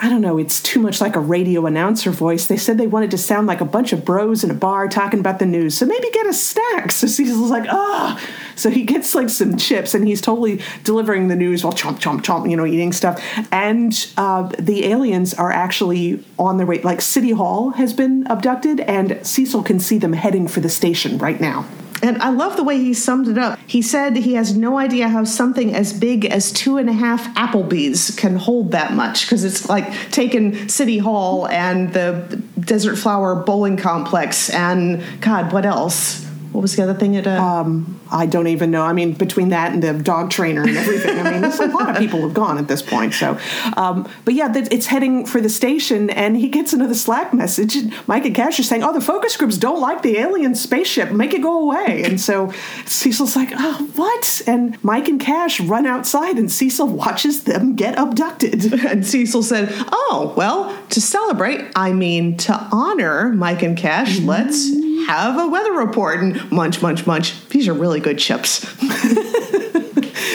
I 0.00 0.10
don't 0.10 0.20
know, 0.20 0.36
it's 0.36 0.60
too 0.60 0.78
much 0.78 1.00
like 1.00 1.16
a 1.16 1.20
radio 1.20 1.64
announcer 1.64 2.10
voice. 2.10 2.46
They 2.46 2.58
said 2.58 2.76
they 2.76 2.86
wanted 2.86 3.10
to 3.12 3.18
sound 3.18 3.46
like 3.46 3.62
a 3.62 3.64
bunch 3.64 3.94
of 3.94 4.04
bros 4.04 4.44
in 4.44 4.50
a 4.50 4.54
bar 4.54 4.88
talking 4.88 5.20
about 5.20 5.38
the 5.38 5.46
news. 5.46 5.76
So 5.76 5.86
maybe 5.86 6.10
get 6.10 6.26
a 6.26 6.32
snack. 6.32 6.92
So 6.96 7.06
Cecil's 7.06 7.50
like, 7.50 7.66
ah. 7.68 8.18
Oh. 8.18 8.30
So 8.56 8.70
he 8.70 8.84
gets 8.84 9.14
like 9.14 9.28
some 9.28 9.58
chips 9.58 9.94
and 9.94 10.06
he's 10.06 10.20
totally 10.22 10.62
delivering 10.82 11.28
the 11.28 11.36
news 11.36 11.62
while 11.62 11.74
chomp, 11.74 12.00
chomp, 12.00 12.22
chomp, 12.22 12.50
you 12.50 12.56
know, 12.56 12.64
eating 12.64 12.92
stuff. 12.92 13.22
And 13.52 13.92
uh, 14.16 14.50
the 14.58 14.86
aliens 14.86 15.34
are 15.34 15.52
actually 15.52 16.24
on 16.38 16.56
their 16.56 16.66
way. 16.66 16.80
Like 16.80 17.02
City 17.02 17.32
Hall 17.32 17.70
has 17.70 17.92
been 17.92 18.26
abducted 18.28 18.80
and 18.80 19.24
Cecil 19.26 19.62
can 19.62 19.78
see 19.78 19.98
them 19.98 20.14
heading 20.14 20.48
for 20.48 20.60
the 20.60 20.70
station 20.70 21.18
right 21.18 21.40
now. 21.40 21.66
And 22.02 22.20
I 22.22 22.30
love 22.30 22.56
the 22.56 22.64
way 22.64 22.78
he 22.78 22.94
summed 22.94 23.28
it 23.28 23.38
up. 23.38 23.58
He 23.66 23.82
said 23.82 24.16
he 24.16 24.34
has 24.34 24.56
no 24.56 24.78
idea 24.78 25.08
how 25.08 25.24
something 25.24 25.74
as 25.74 25.92
big 25.92 26.24
as 26.26 26.52
two 26.52 26.76
and 26.76 26.88
a 26.88 26.92
half 26.92 27.26
Applebee's 27.34 28.14
can 28.16 28.36
hold 28.36 28.72
that 28.72 28.92
much 28.92 29.26
because 29.26 29.44
it's 29.44 29.68
like 29.68 29.90
taking 30.10 30.68
City 30.68 30.98
Hall 30.98 31.48
and 31.48 31.92
the 31.92 32.42
Desert 32.60 32.96
Flower 32.96 33.34
Bowling 33.34 33.76
Complex 33.76 34.50
and 34.50 35.02
God, 35.20 35.52
what 35.52 35.64
else? 35.64 36.24
What 36.52 36.62
was 36.62 36.76
the 36.76 36.82
other 36.82 36.94
thing 36.94 37.16
at? 37.16 37.26
Uh, 37.26 37.42
um, 37.42 38.00
I 38.10 38.26
don't 38.26 38.46
even 38.46 38.70
know. 38.70 38.82
I 38.82 38.92
mean, 38.92 39.12
between 39.12 39.48
that 39.50 39.72
and 39.72 39.82
the 39.82 39.92
dog 39.94 40.30
trainer 40.30 40.62
and 40.62 40.76
everything, 40.76 41.18
I 41.18 41.30
mean, 41.30 41.42
there's 41.42 41.58
a 41.58 41.66
lot 41.66 41.90
of 41.90 41.96
people 41.98 42.20
have 42.22 42.34
gone 42.34 42.58
at 42.58 42.68
this 42.68 42.82
point. 42.82 43.14
So, 43.14 43.38
um, 43.76 44.08
but 44.24 44.34
yeah, 44.34 44.52
it's 44.54 44.86
heading 44.86 45.26
for 45.26 45.40
the 45.40 45.48
station, 45.48 46.10
and 46.10 46.36
he 46.36 46.48
gets 46.48 46.72
another 46.72 46.94
Slack 46.94 47.34
message. 47.34 47.76
Mike 48.06 48.24
and 48.24 48.34
Cash 48.34 48.58
are 48.60 48.62
saying, 48.62 48.82
"Oh, 48.82 48.92
the 48.92 49.00
focus 49.00 49.36
groups 49.36 49.58
don't 49.58 49.80
like 49.80 50.02
the 50.02 50.18
alien 50.18 50.54
spaceship. 50.54 51.10
Make 51.10 51.34
it 51.34 51.42
go 51.42 51.62
away." 51.62 52.02
And 52.04 52.20
so 52.20 52.52
Cecil's 52.84 53.36
like, 53.36 53.50
"Oh, 53.52 53.90
what?" 53.96 54.42
And 54.46 54.82
Mike 54.84 55.08
and 55.08 55.20
Cash 55.20 55.60
run 55.60 55.86
outside, 55.86 56.38
and 56.38 56.50
Cecil 56.50 56.88
watches 56.88 57.44
them 57.44 57.74
get 57.74 57.98
abducted. 57.98 58.74
And 58.86 59.04
Cecil 59.04 59.42
said, 59.42 59.68
"Oh, 59.90 60.32
well, 60.36 60.76
to 60.90 61.00
celebrate, 61.00 61.60
I 61.74 61.92
mean 61.92 62.36
to 62.38 62.54
honor 62.70 63.30
Mike 63.30 63.62
and 63.62 63.76
Cash, 63.76 64.18
mm-hmm. 64.18 64.28
let's." 64.28 64.86
have 65.06 65.38
a 65.38 65.46
weather 65.46 65.72
report 65.72 66.18
and 66.18 66.50
munch, 66.50 66.82
munch, 66.82 67.06
munch. 67.06 67.48
These 67.48 67.68
are 67.68 67.74
really 67.74 67.95
good 68.00 68.18
chips. 68.18 68.66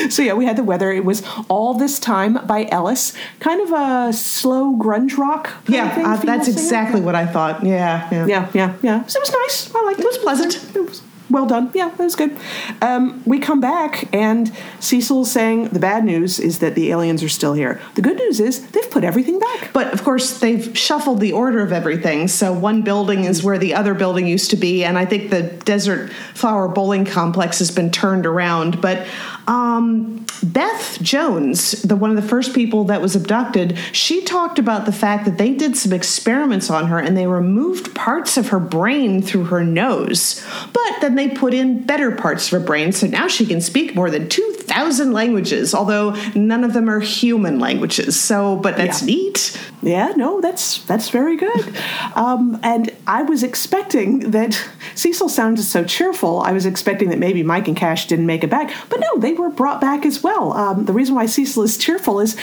so 0.09 0.21
yeah, 0.21 0.33
we 0.33 0.45
had 0.45 0.55
the 0.55 0.63
weather. 0.63 0.91
It 0.91 1.05
was 1.05 1.23
all 1.49 1.73
this 1.73 1.99
time 1.99 2.45
by 2.45 2.67
Ellis, 2.71 3.13
kind 3.39 3.61
of 3.61 3.71
a 3.71 4.13
slow 4.13 4.75
grunge 4.75 5.17
rock. 5.17 5.51
yeah, 5.67 5.93
thing, 5.95 6.05
uh, 6.05 6.17
that's 6.17 6.47
exactly 6.47 7.01
what 7.01 7.15
I 7.15 7.25
thought. 7.25 7.63
Yeah, 7.63 8.07
yeah, 8.11 8.25
yeah, 8.25 8.49
yeah. 8.53 8.75
yeah. 8.81 9.05
So 9.05 9.19
it 9.19 9.21
was 9.21 9.31
nice. 9.31 9.75
I 9.75 9.83
liked 9.85 9.99
it. 9.99 10.03
It 10.03 10.07
was 10.07 10.17
pleasant. 10.17 10.75
It 10.75 10.81
was 10.81 11.01
well 11.31 11.45
done. 11.45 11.71
Yeah, 11.73 11.89
that 11.89 11.99
was 11.99 12.15
good. 12.15 12.37
Um, 12.81 13.23
we 13.25 13.39
come 13.39 13.59
back, 13.59 14.13
and 14.13 14.51
Cecil's 14.79 15.31
saying 15.31 15.69
the 15.69 15.79
bad 15.79 16.03
news 16.03 16.39
is 16.39 16.59
that 16.59 16.75
the 16.75 16.91
aliens 16.91 17.23
are 17.23 17.29
still 17.29 17.53
here. 17.53 17.81
The 17.95 18.01
good 18.01 18.17
news 18.17 18.39
is 18.39 18.67
they've 18.71 18.89
put 18.89 19.03
everything 19.03 19.39
back. 19.39 19.71
But 19.73 19.93
of 19.93 20.03
course, 20.03 20.39
they've 20.39 20.77
shuffled 20.77 21.19
the 21.19 21.33
order 21.33 21.61
of 21.61 21.71
everything. 21.71 22.27
So 22.27 22.53
one 22.53 22.81
building 22.81 23.23
is 23.25 23.43
where 23.43 23.57
the 23.57 23.73
other 23.73 23.93
building 23.93 24.27
used 24.27 24.51
to 24.51 24.57
be, 24.57 24.83
and 24.83 24.97
I 24.97 25.05
think 25.05 25.29
the 25.29 25.43
Desert 25.43 26.11
Flower 26.33 26.67
Bowling 26.67 27.05
Complex 27.05 27.59
has 27.59 27.71
been 27.71 27.91
turned 27.91 28.25
around. 28.25 28.81
But 28.81 29.07
um, 29.47 30.25
Beth 30.43 30.99
Jones, 31.01 31.81
the 31.81 31.95
one 31.95 32.09
of 32.09 32.15
the 32.15 32.21
first 32.21 32.53
people 32.53 32.85
that 32.85 33.01
was 33.01 33.15
abducted, 33.15 33.77
she 33.91 34.23
talked 34.23 34.59
about 34.59 34.85
the 34.85 34.91
fact 34.91 35.25
that 35.25 35.37
they 35.37 35.53
did 35.53 35.75
some 35.75 35.93
experiments 35.93 36.69
on 36.69 36.87
her 36.87 36.99
and 36.99 37.17
they 37.17 37.27
removed 37.27 37.93
parts 37.95 38.37
of 38.37 38.49
her 38.49 38.59
brain 38.59 39.21
through 39.21 39.45
her 39.45 39.63
nose. 39.63 40.45
But 40.73 41.01
then 41.01 41.15
they 41.15 41.29
put 41.29 41.53
in 41.53 41.85
better 41.85 42.11
parts 42.11 42.45
of 42.51 42.59
her 42.59 42.65
brain, 42.65 42.91
so 42.91 43.07
now 43.07 43.27
she 43.27 43.45
can 43.45 43.61
speak 43.61 43.95
more 43.95 44.09
than 44.09 44.29
2,000 44.29 44.60
thousand 44.71 45.11
languages, 45.13 45.73
although 45.73 46.15
none 46.35 46.63
of 46.63 46.73
them 46.73 46.89
are 46.89 46.99
human 46.99 47.59
languages. 47.59 48.19
So, 48.19 48.55
but 48.55 48.77
that's 48.77 49.01
Yeah. 49.01 49.05
neat. 49.15 49.57
Yeah, 49.83 50.13
no, 50.15 50.41
that's 50.41 50.79
that's 50.83 51.09
very 51.09 51.35
good. 51.37 51.73
Um, 52.15 52.59
and 52.63 52.91
I 53.07 53.23
was 53.23 53.41
expecting 53.43 54.31
that 54.31 54.59
Cecil 54.95 55.27
sounded 55.29 55.63
so 55.63 55.83
cheerful. 55.83 56.41
I 56.41 56.51
was 56.51 56.65
expecting 56.65 57.09
that 57.09 57.17
maybe 57.19 57.41
Mike 57.43 57.67
and 57.67 57.75
Cash 57.75 58.07
didn't 58.07 58.25
make 58.27 58.43
it 58.43 58.49
back, 58.49 58.71
but 58.89 58.99
no, 58.99 59.17
they 59.19 59.33
were 59.33 59.49
brought 59.49 59.81
back 59.81 60.05
as 60.05 60.21
well. 60.21 60.53
Um, 60.53 60.85
the 60.85 60.93
reason 60.93 61.15
why 61.15 61.25
Cecil 61.25 61.63
is 61.63 61.77
cheerful 61.77 62.19
is 62.19 62.37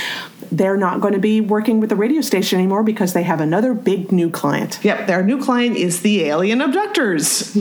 they're 0.50 0.76
not 0.78 1.00
going 1.00 1.12
to 1.12 1.20
be 1.20 1.40
working 1.40 1.78
with 1.78 1.90
the 1.90 1.97
radio 1.97 2.23
station 2.23 2.58
anymore 2.58 2.82
because 2.82 3.12
they 3.12 3.23
have 3.23 3.40
another 3.40 3.73
big 3.75 4.11
new 4.11 4.30
client. 4.30 4.78
Yep, 4.82 5.06
their 5.06 5.23
new 5.23 5.38
client 5.42 5.76
is 5.76 6.00
the 6.00 6.25
alien 6.25 6.61
abductors. 6.61 7.54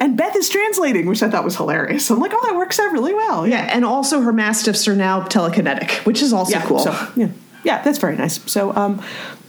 And 0.00 0.16
Beth 0.16 0.36
is 0.36 0.48
translating, 0.48 1.06
which 1.06 1.22
I 1.22 1.30
thought 1.30 1.44
was 1.44 1.56
hilarious. 1.56 2.10
I'm 2.10 2.18
like, 2.18 2.32
oh, 2.34 2.40
that 2.46 2.56
works 2.56 2.78
out 2.78 2.92
really 2.92 3.14
well. 3.14 3.46
Yeah, 3.46 3.68
and 3.72 3.84
also 3.84 4.20
her 4.20 4.32
mastiffs 4.32 4.86
are 4.88 4.96
now 4.96 5.22
telekinetic, 5.22 6.04
which 6.06 6.22
is 6.22 6.32
also 6.32 6.58
cool. 6.60 6.80
So, 6.80 7.12
yeah, 7.16 7.28
yeah, 7.64 7.82
that's 7.82 7.98
very 7.98 8.16
nice. 8.16 8.40
So, 8.50 8.74
um, 8.76 9.02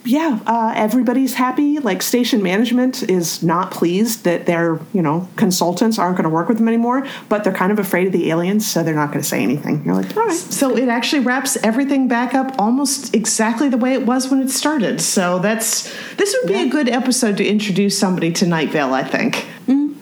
yeah, 0.08 0.39
uh, 0.48 0.74
everybody's 0.75 1.34
happy. 1.34 1.80
Like 1.80 2.01
station 2.01 2.42
management 2.42 3.04
is 3.10 3.44
not 3.44 3.72
pleased 3.72 4.24
that 4.24 4.46
their 4.46 4.80
you 4.94 5.01
know 5.01 5.27
consultants 5.36 6.00
aren't 6.00 6.16
going 6.16 6.24
to 6.24 6.30
work 6.30 6.48
with 6.48 6.58
them 6.58 6.68
anymore, 6.68 7.06
but 7.30 7.44
they're 7.44 7.54
kind 7.54 7.72
of 7.72 7.80
afraid 7.80 8.08
of 8.08 8.13
the 8.13 8.30
aliens, 8.32 8.66
so 8.66 8.84
they're 8.84 8.96
not 8.96 9.08
going 9.08 9.22
to 9.22 9.27
say 9.27 9.44
anything. 9.44 9.84
You're 9.86 9.96
like, 9.96 10.16
all 10.16 10.25
right. 10.25 10.36
So 10.36 10.77
it 10.77 10.88
actually 10.88 11.24
wraps 11.24 11.58
everything 11.58 12.08
back 12.08 12.34
up 12.34 12.56
almost 12.58 13.13
exactly 13.13 13.70
the 13.70 13.77
way 13.77 13.94
it 13.94 14.06
was 14.06 14.30
when 14.30 14.42
it 14.42 14.50
started. 14.50 15.01
So 15.01 15.39
that's 15.39 15.94
this 16.16 16.36
would 16.39 16.48
be 16.48 16.62
a 16.62 16.70
good 16.70 16.88
episode 16.88 17.38
to 17.38 17.46
introduce 17.46 18.00
somebody 18.00 18.32
to 18.34 18.48
Night 18.48 18.70
Vale, 18.70 18.94
I 18.94 19.04
think. 19.04 19.46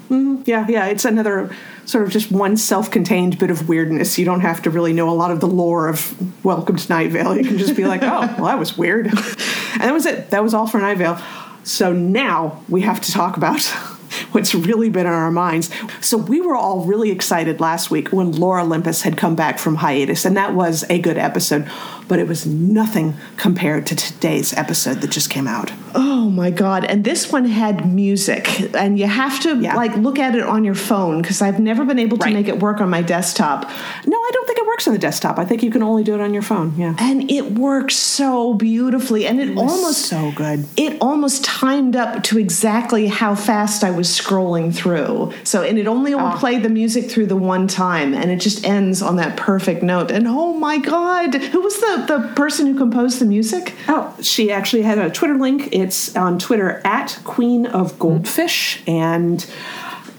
Mm-hmm. 0.09 0.43
Yeah, 0.45 0.67
yeah, 0.69 0.85
it's 0.85 1.03
another 1.03 1.49
sort 1.85 2.03
of 2.03 2.11
just 2.11 2.31
one 2.31 2.57
self-contained 2.57 3.39
bit 3.39 3.49
of 3.49 3.67
weirdness. 3.67 4.19
You 4.19 4.25
don't 4.25 4.41
have 4.41 4.61
to 4.63 4.69
really 4.69 4.93
know 4.93 5.09
a 5.09 5.15
lot 5.15 5.31
of 5.31 5.39
the 5.39 5.47
lore 5.47 5.87
of 5.87 6.45
Welcome 6.45 6.75
to 6.75 6.89
Night 6.89 7.11
Vale. 7.11 7.35
You 7.35 7.43
can 7.43 7.57
just 7.57 7.75
be 7.75 7.85
like, 7.85 8.03
oh, 8.03 8.33
well, 8.37 8.45
that 8.45 8.59
was 8.59 8.77
weird, 8.77 9.07
and 9.07 9.81
that 9.81 9.93
was 9.93 10.05
it. 10.05 10.29
That 10.29 10.43
was 10.43 10.53
all 10.53 10.67
for 10.67 10.79
Night 10.79 10.97
Vale. 10.97 11.19
So 11.63 11.91
now 11.91 12.63
we 12.69 12.81
have 12.81 13.01
to 13.01 13.11
talk 13.11 13.37
about 13.37 13.63
what's 14.31 14.53
really 14.53 14.89
been 14.89 15.07
on 15.07 15.13
our 15.13 15.31
minds. 15.31 15.71
So 16.01 16.17
we 16.17 16.39
were 16.39 16.55
all 16.55 16.85
really 16.85 17.09
excited 17.09 17.59
last 17.59 17.89
week 17.89 18.09
when 18.09 18.31
Lore 18.31 18.59
Olympus 18.59 19.01
had 19.01 19.17
come 19.17 19.35
back 19.35 19.57
from 19.57 19.75
hiatus, 19.75 20.23
and 20.23 20.37
that 20.37 20.53
was 20.53 20.85
a 20.89 20.99
good 20.99 21.17
episode, 21.17 21.67
but 22.07 22.19
it 22.19 22.27
was 22.27 22.45
nothing 22.45 23.15
compared 23.37 23.87
to 23.87 23.95
today's 23.95 24.53
episode 24.53 25.01
that 25.01 25.09
just 25.09 25.31
came 25.31 25.47
out. 25.47 25.71
Oh 25.97 26.29
my 26.29 26.51
god! 26.51 26.83
And 26.83 27.03
this 27.05 27.31
one 27.31 27.45
had 27.45 27.91
music, 27.91 28.73
and 28.75 28.99
you 28.99 29.05
have 29.07 29.39
to 29.41 29.55
Yeah. 29.57 29.75
like 29.75 29.95
look 29.95 30.19
at 30.19 30.35
it 30.35 30.43
on 30.43 30.63
your 30.65 30.75
phone 30.75 31.21
because 31.21 31.41
I've 31.41 31.59
never 31.59 31.85
been 31.85 31.99
able 31.99 32.17
to 32.17 32.25
Right. 32.25 32.33
make 32.33 32.47
it 32.49 32.59
work 32.59 32.81
on 32.81 32.89
my 32.89 33.01
desktop. 33.01 33.69
No, 34.05 34.17
I 34.17 34.29
don't 34.33 34.45
think 34.45 34.59
it 34.59 34.67
works 34.67 34.87
on 34.87 34.93
the 34.93 34.99
desktop. 34.99 35.39
I 35.39 35.45
think 35.45 35.63
you 35.63 35.71
can 35.71 35.81
only 35.81 36.03
do 36.03 36.13
it 36.13 36.19
on 36.21 36.33
your 36.33 36.41
phone. 36.43 36.73
Yeah. 36.77 36.95
And 36.99 37.31
it 37.31 37.57
works 37.57 37.95
so 37.95 38.53
beautifully, 38.55 39.25
and 39.25 39.39
it, 39.39 39.55
was 39.55 39.71
almost 39.71 40.01
so 40.07 40.31
good. 40.35 40.65
It 40.75 40.97
almost 40.99 41.45
timed 41.45 41.95
up 41.95 42.23
to 42.23 42.37
exactly 42.39 43.07
how 43.07 43.33
fast 43.35 43.83
I 43.83 43.91
was 43.91 44.07
scrolling 44.09 44.73
through. 44.75 45.31
So, 45.45 45.61
and 45.63 45.77
it 45.79 45.87
only 45.87 46.13
will 46.13 46.21
Ah. 46.21 46.37
play 46.37 46.57
the 46.59 46.69
music 46.69 47.09
through 47.09 47.27
the 47.27 47.37
one 47.37 47.67
time, 47.67 48.13
and 48.13 48.29
it 48.31 48.41
just 48.41 48.65
ends 48.67 49.01
on 49.01 49.15
that 49.15 49.37
perfect 49.37 49.81
note. 49.81 50.11
And 50.11 50.27
oh 50.27 50.51
my 50.53 50.77
god, 50.77 51.35
who 51.35 51.61
was 51.61 51.77
the 51.77 52.03
the 52.07 52.19
person 52.35 52.67
who 52.67 52.73
composed 52.75 53.19
the 53.19 53.25
music? 53.25 53.73
Oh, 53.87 54.13
she 54.19 54.51
actually 54.51 54.81
had 54.81 54.97
a 54.97 55.09
Twitter 55.09 55.35
link. 55.37 55.69
It's 55.85 56.15
on 56.15 56.39
Twitter 56.39 56.81
at 56.83 57.19
Queen 57.23 57.67
of 57.67 57.99
Goldfish, 57.99 58.81
and 58.87 59.45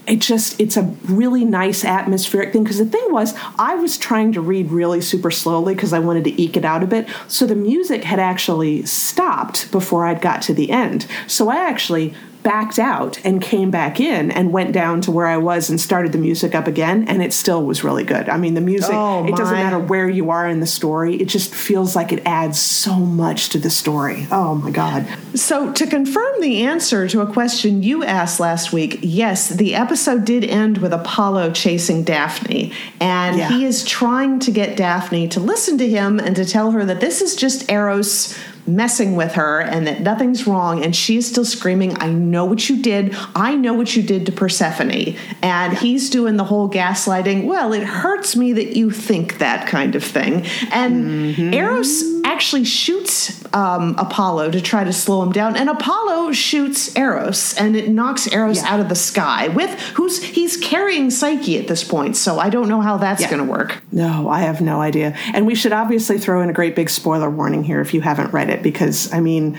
it 0.07 0.19
just 0.19 0.57
it's 0.61 0.77
a 0.77 0.83
really 1.03 1.43
nice 1.43 1.83
atmospheric 1.83 2.53
thing 2.53 2.63
because 2.63 2.77
the 2.77 2.85
thing 2.85 3.05
was 3.09 3.33
I 3.59 3.75
was 3.75 3.97
trying 3.97 4.31
to 4.31 4.39
read 4.39 4.71
really 4.71 5.01
super 5.01 5.29
slowly 5.29 5.75
because 5.75 5.91
I 5.91 5.99
wanted 5.99 6.23
to 6.23 6.41
eke 6.41 6.55
it 6.55 6.63
out 6.63 6.83
a 6.83 6.87
bit. 6.87 7.09
So 7.27 7.45
the 7.45 7.55
music 7.55 8.05
had 8.05 8.17
actually 8.17 8.85
stopped 8.85 9.69
before 9.73 10.05
I'd 10.05 10.21
got 10.21 10.41
to 10.43 10.53
the 10.53 10.71
end. 10.71 11.05
So 11.27 11.49
I 11.49 11.57
actually 11.57 12.13
backed 12.47 12.79
out 12.79 13.19
and 13.25 13.41
came 13.41 13.69
back 13.69 13.99
in 13.99 14.31
and 14.31 14.53
went 14.53 14.71
down 14.71 15.01
to 15.01 15.11
where 15.11 15.27
I 15.27 15.35
was 15.35 15.69
and 15.69 15.81
started 15.81 16.13
the 16.13 16.17
music 16.17 16.55
up 16.55 16.65
again 16.65 17.05
and 17.09 17.21
it 17.21 17.33
still 17.33 17.65
was 17.65 17.83
really 17.83 18.05
good. 18.05 18.29
I 18.29 18.37
mean 18.37 18.53
the 18.53 18.61
music 18.61 18.91
Oh, 18.93 19.25
it 19.27 19.35
doesn't 19.35 19.53
matter 19.57 19.77
where 19.77 20.07
you 20.07 20.29
are 20.29 20.47
in 20.47 20.61
the 20.61 20.65
story. 20.65 21.17
It 21.17 21.25
just 21.27 21.53
feels 21.53 21.93
like 21.93 22.13
it 22.13 22.21
adds 22.25 22.57
so 22.57 22.95
much 22.95 23.49
to 23.49 23.59
the 23.59 23.69
story. 23.69 24.27
Oh 24.31 24.55
my 24.55 24.71
god. 24.71 25.05
So, 25.35 25.73
to 25.73 25.85
confirm 25.85 26.39
the 26.39 26.61
answer 26.63 27.05
to 27.09 27.19
a 27.19 27.27
question 27.31 27.83
you 27.83 28.05
asked 28.05 28.39
last 28.39 28.71
week, 28.71 28.99
yes, 29.01 29.49
the 29.49 29.75
episode 29.75 30.23
did 30.23 30.45
end 30.45 30.77
with 30.77 30.93
Apollo 30.93 31.51
chasing 31.51 32.03
Daphne. 32.03 32.71
And 33.01 33.37
Yeah. 33.37 33.49
he 33.49 33.65
is 33.65 33.83
trying 33.83 34.39
to 34.39 34.51
get 34.51 34.77
Daphne 34.77 35.27
to 35.29 35.41
listen 35.41 35.77
to 35.79 35.87
him 35.87 36.17
and 36.19 36.33
to 36.37 36.45
tell 36.45 36.71
her 36.71 36.85
that 36.85 37.01
this 37.01 37.21
is 37.21 37.35
just 37.35 37.69
Eros 37.69 38.33
messing 38.67 39.15
with 39.15 39.33
her 39.33 39.61
and 39.61 39.87
that 39.87 40.01
nothing's 40.01 40.45
wrong. 40.45 40.83
And 40.83 40.95
she 40.95 41.17
is 41.17 41.27
still 41.27 41.45
screaming, 41.45 41.97
I 42.01 42.09
know 42.09 42.45
what 42.45 42.69
you 42.69 42.81
did. 42.81 43.15
I 43.35 43.55
know 43.55 43.73
what 43.73 43.95
you 43.95 44.03
did 44.03 44.25
to 44.25 44.31
Persephone. 44.31 45.15
And 45.41 45.77
he's 45.77 46.09
doing 46.09 46.37
the 46.37 46.43
whole 46.43 46.69
gaslighting, 46.69 47.45
well, 47.45 47.73
it 47.73 47.83
hurts 47.83 48.35
me 48.35 48.53
that 48.53 48.75
you 48.75 48.91
think 48.91 49.39
that 49.39 49.67
kind 49.67 49.95
of 49.95 50.03
thing. 50.03 50.45
And 50.71 51.35
mm-hmm. 51.35 51.53
Eros 51.53 52.03
actually 52.37 52.63
shoots 52.65 53.43
um, 53.51 53.95
Apollo 53.97 54.51
to 54.51 54.61
try 54.61 54.83
to 54.83 54.93
slow 54.93 55.23
him 55.23 55.31
down, 55.31 55.57
and 55.57 55.69
Apollo 55.71 56.31
shoots 56.33 56.95
Eros, 56.95 57.55
and 57.55 57.75
it 57.75 57.89
knocks 57.89 58.27
Eros 58.31 58.57
Yeah. 58.57 58.73
out 58.73 58.79
of 58.79 58.89
the 58.89 58.95
sky. 58.95 59.47
With 59.47 59.71
who's 59.95 60.21
he's 60.21 60.55
carrying 60.55 61.09
Psyche 61.09 61.57
at 61.57 61.67
this 61.67 61.83
point, 61.83 62.15
so 62.15 62.37
I 62.37 62.49
don't 62.49 62.69
know 62.69 62.79
how 62.79 62.97
that's 62.97 63.21
Yeah. 63.23 63.31
going 63.31 63.43
to 63.43 63.51
work. 63.51 63.81
No, 63.91 64.29
I 64.29 64.41
have 64.41 64.61
no 64.61 64.79
idea. 64.81 65.15
And 65.33 65.47
we 65.47 65.55
should 65.55 65.73
obviously 65.73 66.19
throw 66.19 66.41
in 66.41 66.49
a 66.51 66.53
great 66.53 66.75
big 66.75 66.91
spoiler 66.91 67.27
warning 67.27 67.63
here 67.63 67.81
if 67.81 67.91
you 67.95 68.01
haven't 68.01 68.31
read 68.33 68.51
it, 68.51 68.61
because 68.61 69.11
I 69.11 69.19
mean, 69.19 69.57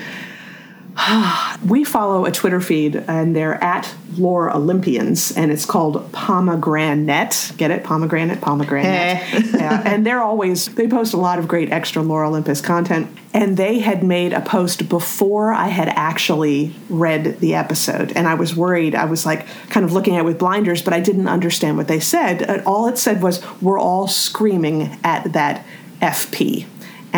we 1.66 1.84
follow 1.84 2.24
a 2.24 2.32
Twitter 2.32 2.60
feed 2.60 2.96
and 2.96 3.34
they're 3.34 3.62
at 3.62 3.94
Lore 4.16 4.54
Olympians 4.54 5.36
and 5.36 5.52
it's 5.52 5.64
called 5.64 6.12
Pomegranate. 6.12 7.52
Get 7.56 7.70
it? 7.70 7.84
Pomegranate, 7.84 8.40
pomegranate. 8.40 8.86
Eh. 8.86 9.42
yeah, 9.54 9.82
and 9.84 10.04
they're 10.04 10.20
always, 10.20 10.66
they 10.74 10.88
post 10.88 11.14
a 11.14 11.16
lot 11.16 11.38
of 11.38 11.46
great 11.46 11.70
extra 11.70 12.02
Lore 12.02 12.24
Olympus 12.24 12.60
content. 12.60 13.08
And 13.34 13.56
they 13.56 13.78
had 13.78 14.02
made 14.02 14.32
a 14.32 14.40
post 14.40 14.88
before 14.88 15.52
I 15.52 15.68
had 15.68 15.88
actually 15.88 16.74
read 16.88 17.38
the 17.40 17.54
episode. 17.54 18.12
And 18.16 18.26
I 18.26 18.34
was 18.34 18.56
worried. 18.56 18.94
I 18.94 19.04
was 19.04 19.26
like 19.26 19.46
kind 19.68 19.84
of 19.84 19.92
looking 19.92 20.16
at 20.16 20.20
it 20.20 20.24
with 20.24 20.38
blinders, 20.38 20.82
but 20.82 20.94
I 20.94 21.00
didn't 21.00 21.28
understand 21.28 21.76
what 21.76 21.88
they 21.88 22.00
said. 22.00 22.42
And 22.42 22.62
all 22.64 22.88
it 22.88 22.98
said 22.98 23.22
was, 23.22 23.42
we're 23.60 23.78
all 23.78 24.08
screaming 24.08 24.98
at 25.04 25.32
that 25.34 25.64
FP. 26.00 26.66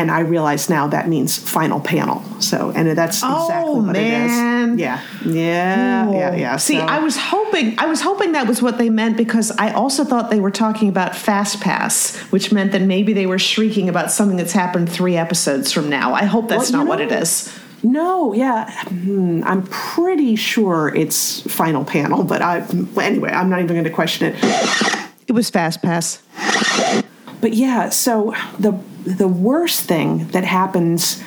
And 0.00 0.10
I 0.10 0.20
realize 0.20 0.70
now 0.70 0.86
that 0.88 1.08
means 1.08 1.36
final 1.36 1.78
panel. 1.78 2.22
So, 2.40 2.72
and 2.74 2.88
that's 2.96 3.18
exactly 3.18 3.70
Oh, 3.70 3.82
what 3.82 3.92
man. 3.92 4.70
it 4.70 4.74
is. 4.74 4.80
Yeah, 4.80 5.00
yeah, 5.26 6.10
yeah, 6.10 6.34
yeah. 6.34 6.56
See, 6.56 6.78
So- 6.78 6.86
I 6.86 7.00
was 7.00 7.18
hoping 7.18 7.78
I 7.78 7.84
was 7.84 8.00
hoping 8.00 8.32
that 8.32 8.46
was 8.46 8.62
what 8.62 8.78
they 8.78 8.88
meant 8.88 9.18
because 9.18 9.52
I 9.58 9.72
also 9.72 10.02
thought 10.04 10.30
they 10.30 10.40
were 10.40 10.50
talking 10.50 10.88
about 10.88 11.14
Fast 11.14 11.60
Pass, 11.60 12.16
which 12.32 12.50
meant 12.50 12.72
that 12.72 12.80
maybe 12.80 13.12
they 13.12 13.26
were 13.26 13.38
shrieking 13.38 13.90
about 13.90 14.10
something 14.10 14.38
that's 14.38 14.54
happened 14.54 14.88
three 14.88 15.18
episodes 15.18 15.70
from 15.70 15.90
now. 15.90 16.14
I 16.14 16.24
hope 16.24 16.48
that's 16.48 16.70
Well, 16.72 16.78
not 16.78 16.84
you 16.84 16.88
what 16.88 17.00
it 17.02 17.12
is. 17.12 17.52
No, 17.82 18.32
yeah, 18.32 18.70
hmm, 18.88 19.42
I'm 19.44 19.64
pretty 19.64 20.34
sure 20.36 20.94
it's 20.94 21.42
final 21.42 21.84
panel, 21.84 22.24
but 22.24 22.40
I 22.40 22.64
anyway, 22.98 23.32
I'm 23.32 23.50
not 23.50 23.58
even 23.60 23.74
going 23.74 23.84
to 23.84 23.90
question 23.90 24.32
it. 24.32 24.36
It 25.28 25.32
was 25.32 25.50
Fast 25.50 25.82
Pass. 25.82 26.22
But 27.42 27.52
yeah, 27.54 27.88
so 27.90 28.34
the 28.58 28.72
the 29.04 29.28
worst 29.28 29.82
thing 29.82 30.26
that 30.28 30.44
happens 30.44 31.22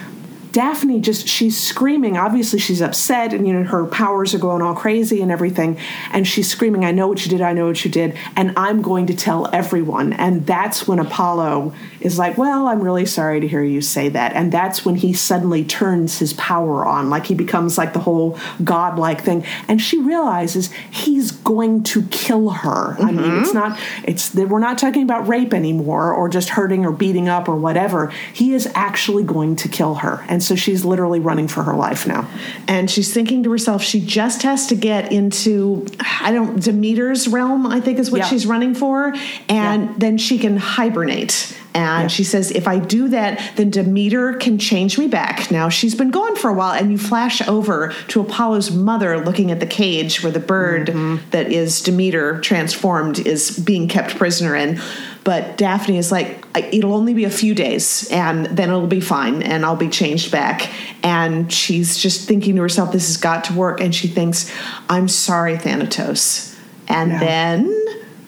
Daphne 0.53 1.01
just 1.01 1.27
she's 1.27 1.59
screaming. 1.59 2.15
Obviously 2.15 2.59
she's 2.59 2.79
upset 2.79 3.33
and 3.33 3.47
you 3.47 3.53
know 3.53 3.63
her 3.63 3.85
powers 3.85 4.35
are 4.35 4.39
going 4.39 4.61
all 4.61 4.75
crazy 4.75 5.19
and 5.21 5.31
everything 5.31 5.77
and 6.11 6.27
she's 6.27 6.49
screaming, 6.49 6.85
"I 6.85 6.91
know 6.91 7.07
what 7.07 7.25
you 7.25 7.29
did. 7.29 7.41
I 7.41 7.53
know 7.53 7.65
what 7.65 7.83
you 7.83 7.89
did, 7.89 8.15
and 8.35 8.53
I'm 8.55 8.83
going 8.83 9.07
to 9.07 9.15
tell 9.15 9.49
everyone." 9.51 10.13
And 10.13 10.45
that's 10.45 10.87
when 10.87 10.99
Apollo 10.99 11.73
is 12.01 12.19
like, 12.19 12.37
"Well, 12.37 12.67
I'm 12.67 12.81
really 12.81 13.07
sorry 13.07 13.39
to 13.39 13.47
hear 13.47 13.63
you 13.63 13.81
say 13.81 14.09
that." 14.09 14.33
And 14.33 14.51
that's 14.51 14.85
when 14.85 14.95
he 14.95 15.11
suddenly 15.11 15.63
turns 15.65 16.19
his 16.19 16.33
power 16.33 16.85
on, 16.85 17.09
like 17.09 17.25
he 17.25 17.33
becomes 17.33 17.77
like 17.77 17.93
the 17.93 17.99
whole 17.99 18.37
godlike 18.63 19.21
thing. 19.21 19.43
And 19.67 19.81
she 19.81 19.99
realizes 19.99 20.71
he's 20.91 21.31
going 21.31 21.81
to 21.83 22.03
kill 22.03 22.49
her. 22.49 22.95
I 22.99 23.05
mean, 23.05 23.17
mm-hmm. 23.17 23.43
it's 23.43 23.53
not 23.55 23.79
it's 24.03 24.35
we're 24.35 24.59
not 24.59 24.77
talking 24.77 25.01
about 25.01 25.27
rape 25.27 25.53
anymore 25.53 26.13
or 26.13 26.29
just 26.29 26.49
hurting 26.49 26.85
or 26.85 26.91
beating 26.91 27.27
up 27.27 27.49
or 27.49 27.55
whatever. 27.55 28.13
He 28.33 28.53
is 28.53 28.71
actually 28.75 29.23
going 29.23 29.55
to 29.57 29.67
kill 29.67 29.95
her. 29.95 30.23
And 30.43 30.47
so 30.49 30.55
she's 30.61 30.83
literally 30.83 31.21
running 31.21 31.47
for 31.47 31.63
her 31.63 31.73
life 31.73 32.05
now. 32.05 32.27
And 32.67 32.91
she's 32.91 33.13
thinking 33.13 33.43
to 33.43 33.51
herself, 33.51 33.81
she 33.81 34.01
just 34.05 34.41
has 34.41 34.67
to 34.67 34.75
get 34.75 35.13
into, 35.13 35.85
I 36.21 36.33
don't, 36.33 36.61
Demeter's 36.61 37.29
realm, 37.29 37.65
I 37.65 37.79
think 37.79 37.97
is 37.97 38.11
what 38.11 38.17
Yeah. 38.19 38.25
she's 38.27 38.45
running 38.45 38.75
for. 38.75 39.13
And 39.47 39.83
Yeah. 39.83 39.93
then 39.97 40.17
she 40.17 40.37
can 40.37 40.57
hibernate. 40.57 41.55
And 41.75 42.03
Yeah. 42.03 42.07
she 42.07 42.23
says, 42.23 42.51
if 42.51 42.67
I 42.67 42.77
do 42.79 43.07
that, 43.09 43.41
then 43.55 43.69
Demeter 43.71 44.33
can 44.33 44.59
change 44.59 44.97
me 44.99 45.07
back. 45.07 45.49
Now 45.49 45.69
she's 45.69 45.95
been 45.95 46.11
gone 46.11 46.35
for 46.35 46.49
a 46.49 46.53
while, 46.53 46.73
and 46.73 46.91
you 46.91 46.97
flash 46.97 47.41
over 47.47 47.93
to 48.09 48.21
Apollo's 48.21 48.69
mother 48.71 49.23
looking 49.23 49.49
at 49.49 49.59
the 49.59 49.65
cage 49.65 50.21
where 50.23 50.31
the 50.31 50.39
bird 50.39 50.89
Mm-hmm. 50.89 51.29
that 51.31 51.51
is 51.51 51.81
Demeter 51.81 52.39
transformed 52.41 53.19
is 53.25 53.57
being 53.59 53.87
kept 53.87 54.15
prisoner 54.17 54.55
in. 54.55 54.79
But 55.23 55.57
Daphne 55.57 55.97
is 55.97 56.11
like, 56.11 56.45
it'll 56.55 56.93
only 56.93 57.13
be 57.13 57.23
a 57.23 57.29
few 57.29 57.55
days, 57.55 58.09
and 58.11 58.45
then 58.47 58.69
it'll 58.69 58.87
be 58.87 58.99
fine, 58.99 59.41
and 59.41 59.65
I'll 59.65 59.77
be 59.77 59.87
changed 59.89 60.31
back. 60.31 60.69
And 61.01 61.51
she's 61.51 61.97
just 61.97 62.27
thinking 62.27 62.55
to 62.57 62.61
herself, 62.61 62.91
this 62.91 63.07
has 63.07 63.17
got 63.17 63.45
to 63.45 63.53
work. 63.53 63.79
And 63.79 63.95
she 63.95 64.07
thinks, 64.09 64.51
I'm 64.89 65.07
sorry, 65.07 65.57
Thanatos. 65.57 66.55
And 66.89 67.11
Yeah. 67.11 67.19
then 67.19 67.85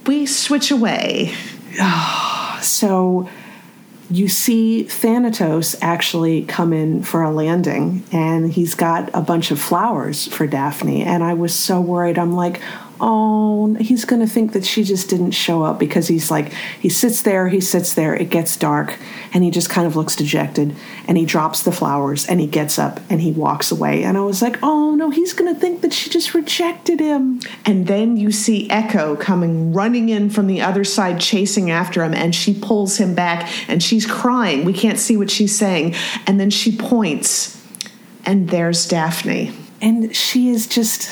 we 0.08 0.26
switch 0.26 0.72
away. 0.72 1.34
So 2.66 3.30
you 4.10 4.28
see 4.28 4.84
Thanatos 4.84 5.76
actually 5.82 6.44
come 6.44 6.74
in 6.74 7.02
for 7.02 7.24
a 7.24 7.32
landing 7.32 8.04
and 8.12 8.52
he's 8.52 8.76
got 8.76 9.10
a 9.14 9.22
bunch 9.22 9.52
of 9.52 9.60
flowers 9.60 10.28
for 10.28 10.46
Daphne. 10.46 11.04
And 11.04 11.24
I 11.24 11.34
was 11.34 11.56
so 11.56 11.82
worried. 11.82 12.20
I'm 12.20 12.34
like, 12.34 12.62
oh, 13.00 13.74
he's 13.76 14.06
going 14.06 14.22
to 14.22 14.28
think 14.28 14.54
that 14.54 14.66
she 14.66 14.84
just 14.84 15.10
didn't 15.10 15.32
show 15.32 15.64
up 15.64 15.80
because 15.80 16.08
he's 16.08 16.32
like, 16.32 16.54
he 16.80 16.90
sits 16.90 17.22
there, 17.22 17.50
he 17.50 17.60
sits 17.60 17.94
there, 17.94 18.16
it 18.16 18.30
gets 18.30 18.56
dark, 18.58 18.98
and 19.34 19.44
he 19.44 19.52
just 19.52 19.70
kind 19.70 19.86
of 19.86 19.96
looks 19.96 20.16
dejected 20.16 20.76
and 21.08 21.18
he 21.18 21.26
drops 21.26 21.64
the 21.64 21.72
flowers 21.72 22.26
and 22.28 22.40
he 22.40 22.48
gets 22.48 22.80
up 22.80 23.00
and 23.10 23.22
he 23.22 23.32
walks 23.32 23.72
away. 23.72 24.04
And 24.04 24.18
I 24.18 24.22
was 24.22 24.42
like, 24.42 24.58
oh 24.64 24.96
no, 24.96 25.10
he's 25.10 25.34
going 25.34 25.54
to 25.54 25.60
think 25.60 25.82
that 25.82 25.94
she 25.94 26.10
just 26.10 26.34
rejected 26.34 27.00
him. 27.00 27.42
And 27.66 27.88
then 27.88 28.18
you 28.18 28.32
see 28.32 28.70
Echo 28.70 29.16
coming 29.16 29.74
running 29.74 30.10
in 30.10 30.30
from 30.30 30.48
the 30.48 30.62
other 30.62 30.84
side, 30.84 31.20
chasing 31.20 31.72
after 31.72 32.04
him, 32.04 32.14
and 32.14 32.34
she 32.34 32.54
pulls 32.54 32.98
him 32.98 33.14
back 33.16 33.50
and 33.70 33.84
she's 33.84 34.06
crying. 34.06 34.66
We 34.66 34.74
can't 34.74 35.00
see 35.00 35.18
what 35.18 35.30
she's 35.30 35.58
saying. 35.58 35.96
And 36.28 36.40
then 36.40 36.50
she 36.50 36.76
points, 36.76 37.62
and 38.26 38.50
there's 38.50 38.88
Daphne. 38.88 39.52
and 39.82 40.16
she 40.16 40.50
is 40.50 40.68
just 40.68 41.10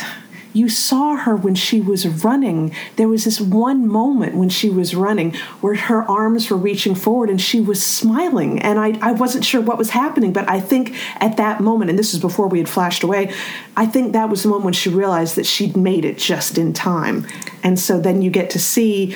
you 0.54 0.70
saw 0.70 1.16
her 1.16 1.36
when 1.36 1.56
she 1.56 1.82
was 1.82 2.08
running. 2.08 2.74
There 2.96 3.08
was 3.08 3.26
this 3.26 3.42
one 3.42 3.88
moment 3.88 4.36
when 4.36 4.50
she 4.50 4.70
was 4.70 4.96
running 4.96 5.34
where 5.62 5.76
her 5.76 6.04
arms 6.04 6.50
were 6.50 6.58
reaching 6.58 6.96
forward 6.96 7.30
and 7.30 7.42
she 7.42 7.60
was 7.60 7.84
smiling. 7.84 8.62
And 8.62 8.80
i, 8.80 8.98
I 9.02 9.12
wasn't 9.12 9.46
sure 9.46 9.62
what 9.62 9.78
was 9.78 9.90
happening 9.90 10.34
but 10.34 10.50
i 10.50 10.60
think 10.60 10.96
at 11.22 11.38
that 11.38 11.62
moment 11.62 11.90
and 11.90 12.00
this 12.00 12.14
is 12.14 12.20
before 12.20 12.48
we 12.48 12.60
had 12.60 12.70
flashed 12.70 13.04
away 13.04 13.34
i 13.76 13.86
think 13.86 14.14
that 14.14 14.30
was 14.30 14.44
the 14.44 14.50
moment 14.50 14.66
when 14.66 14.74
she 14.74 14.90
realized 14.90 15.36
that 15.36 15.46
she'd 15.46 15.76
made 15.76 16.06
it 16.06 16.18
just 16.18 16.58
in 16.58 16.74
time. 16.74 17.28
And 17.64 17.80
so 17.80 18.00
then 18.00 18.22
you 18.22 18.30
get 18.30 18.50
to 18.52 18.60
see 18.60 19.16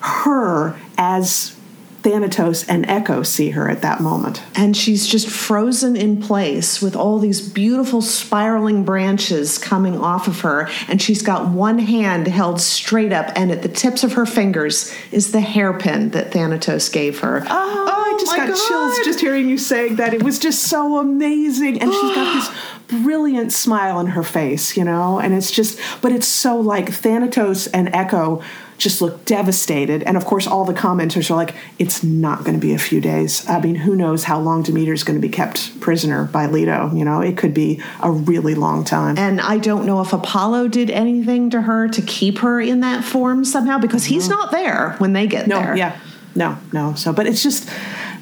her 0.00 0.78
as 0.96 1.57
thanatos 2.02 2.66
and 2.68 2.86
echo 2.86 3.22
see 3.22 3.50
her 3.50 3.68
at 3.68 3.82
that 3.82 4.00
moment 4.00 4.40
And 4.54 4.76
she's 4.76 5.06
just 5.06 5.28
frozen 5.28 5.96
in 5.96 6.20
place 6.20 6.80
with 6.80 6.96
all 6.96 7.18
these 7.18 7.40
beautiful 7.40 8.02
spiraling 8.02 8.84
branches 8.84 9.58
coming 9.58 9.96
off 9.96 10.28
of 10.28 10.40
her. 10.40 10.68
And 10.88 11.00
she's 11.00 11.22
got 11.22 11.48
one 11.48 11.78
hand 11.78 12.26
held 12.26 12.60
straight 12.60 13.12
up, 13.12 13.30
and 13.36 13.50
at 13.50 13.62
the 13.62 13.68
tips 13.68 14.04
of 14.04 14.14
her 14.14 14.26
fingers 14.26 14.92
is 15.12 15.32
the 15.32 15.40
hairpin 15.40 16.10
that 16.10 16.32
Thanatos 16.32 16.88
gave 16.88 17.20
her. 17.20 17.42
Oh, 17.42 17.46
oh 17.48 18.14
I 18.14 18.18
just 18.18 18.36
got 18.36 18.46
chills 18.46 18.98
just 19.04 19.20
hearing 19.20 19.48
you 19.48 19.58
saying 19.58 19.96
that. 19.96 20.14
It 20.14 20.22
was 20.22 20.38
just 20.38 20.64
so 20.64 20.98
amazing. 20.98 21.80
And 21.80 21.92
she's 21.92 22.14
got 22.14 22.34
this 22.34 22.50
brilliant 23.02 23.52
smile 23.52 23.96
on 23.96 24.08
her 24.08 24.22
face, 24.22 24.76
you 24.76 24.84
know? 24.84 25.18
And 25.18 25.34
it's 25.34 25.50
just, 25.50 25.78
but 26.00 26.12
it's 26.12 26.26
so 26.26 26.58
like 26.58 26.92
Thanatos 26.92 27.66
and 27.68 27.94
Echo 27.94 28.42
just 28.78 29.00
look 29.02 29.24
devastated. 29.24 30.02
And 30.04 30.16
of 30.16 30.24
course, 30.24 30.46
all 30.46 30.64
the 30.64 30.72
commenters 30.72 31.30
are 31.30 31.34
like, 31.34 31.54
it's 31.78 32.02
not 32.04 32.44
going 32.44 32.54
to 32.54 32.60
be 32.60 32.72
a 32.74 32.78
few 32.78 33.00
days. 33.00 33.46
I 33.48 33.60
mean, 33.60 33.74
who 33.74 33.94
knows 33.96 34.24
how 34.24 34.38
long 34.40 34.62
Demeter 34.62 34.92
is 34.92 35.02
going 35.04 35.20
to 35.20 35.26
be 35.26 35.32
kept 35.32 35.78
prisoner 35.80 36.24
by 36.26 36.46
Leto? 36.46 36.94
You 36.94 37.04
know, 37.04 37.20
it 37.20 37.36
could 37.36 37.52
be 37.52 37.82
a 38.00 38.10
really 38.10 38.54
long 38.54 38.84
time. 38.84 39.18
And 39.18 39.40
I 39.40 39.58
don't 39.58 39.84
know 39.84 40.00
if 40.00 40.12
Apollo 40.12 40.68
did 40.68 40.90
anything 40.90 41.50
to 41.50 41.62
her 41.62 41.88
to 41.88 42.00
keep 42.02 42.38
her 42.38 42.60
in 42.60 42.80
that 42.80 43.04
form 43.04 43.44
somehow 43.44 43.78
because 43.78 44.04
he's 44.04 44.28
not 44.28 44.52
there 44.52 44.94
when 44.98 45.12
they 45.12 45.26
get 45.26 45.48
No, 45.48 45.60
there. 45.60 45.76
yeah. 45.76 45.98
No, 46.36 46.56
no. 46.72 46.94
So, 46.94 47.12
but 47.12 47.26
it's 47.26 47.42
just 47.42 47.68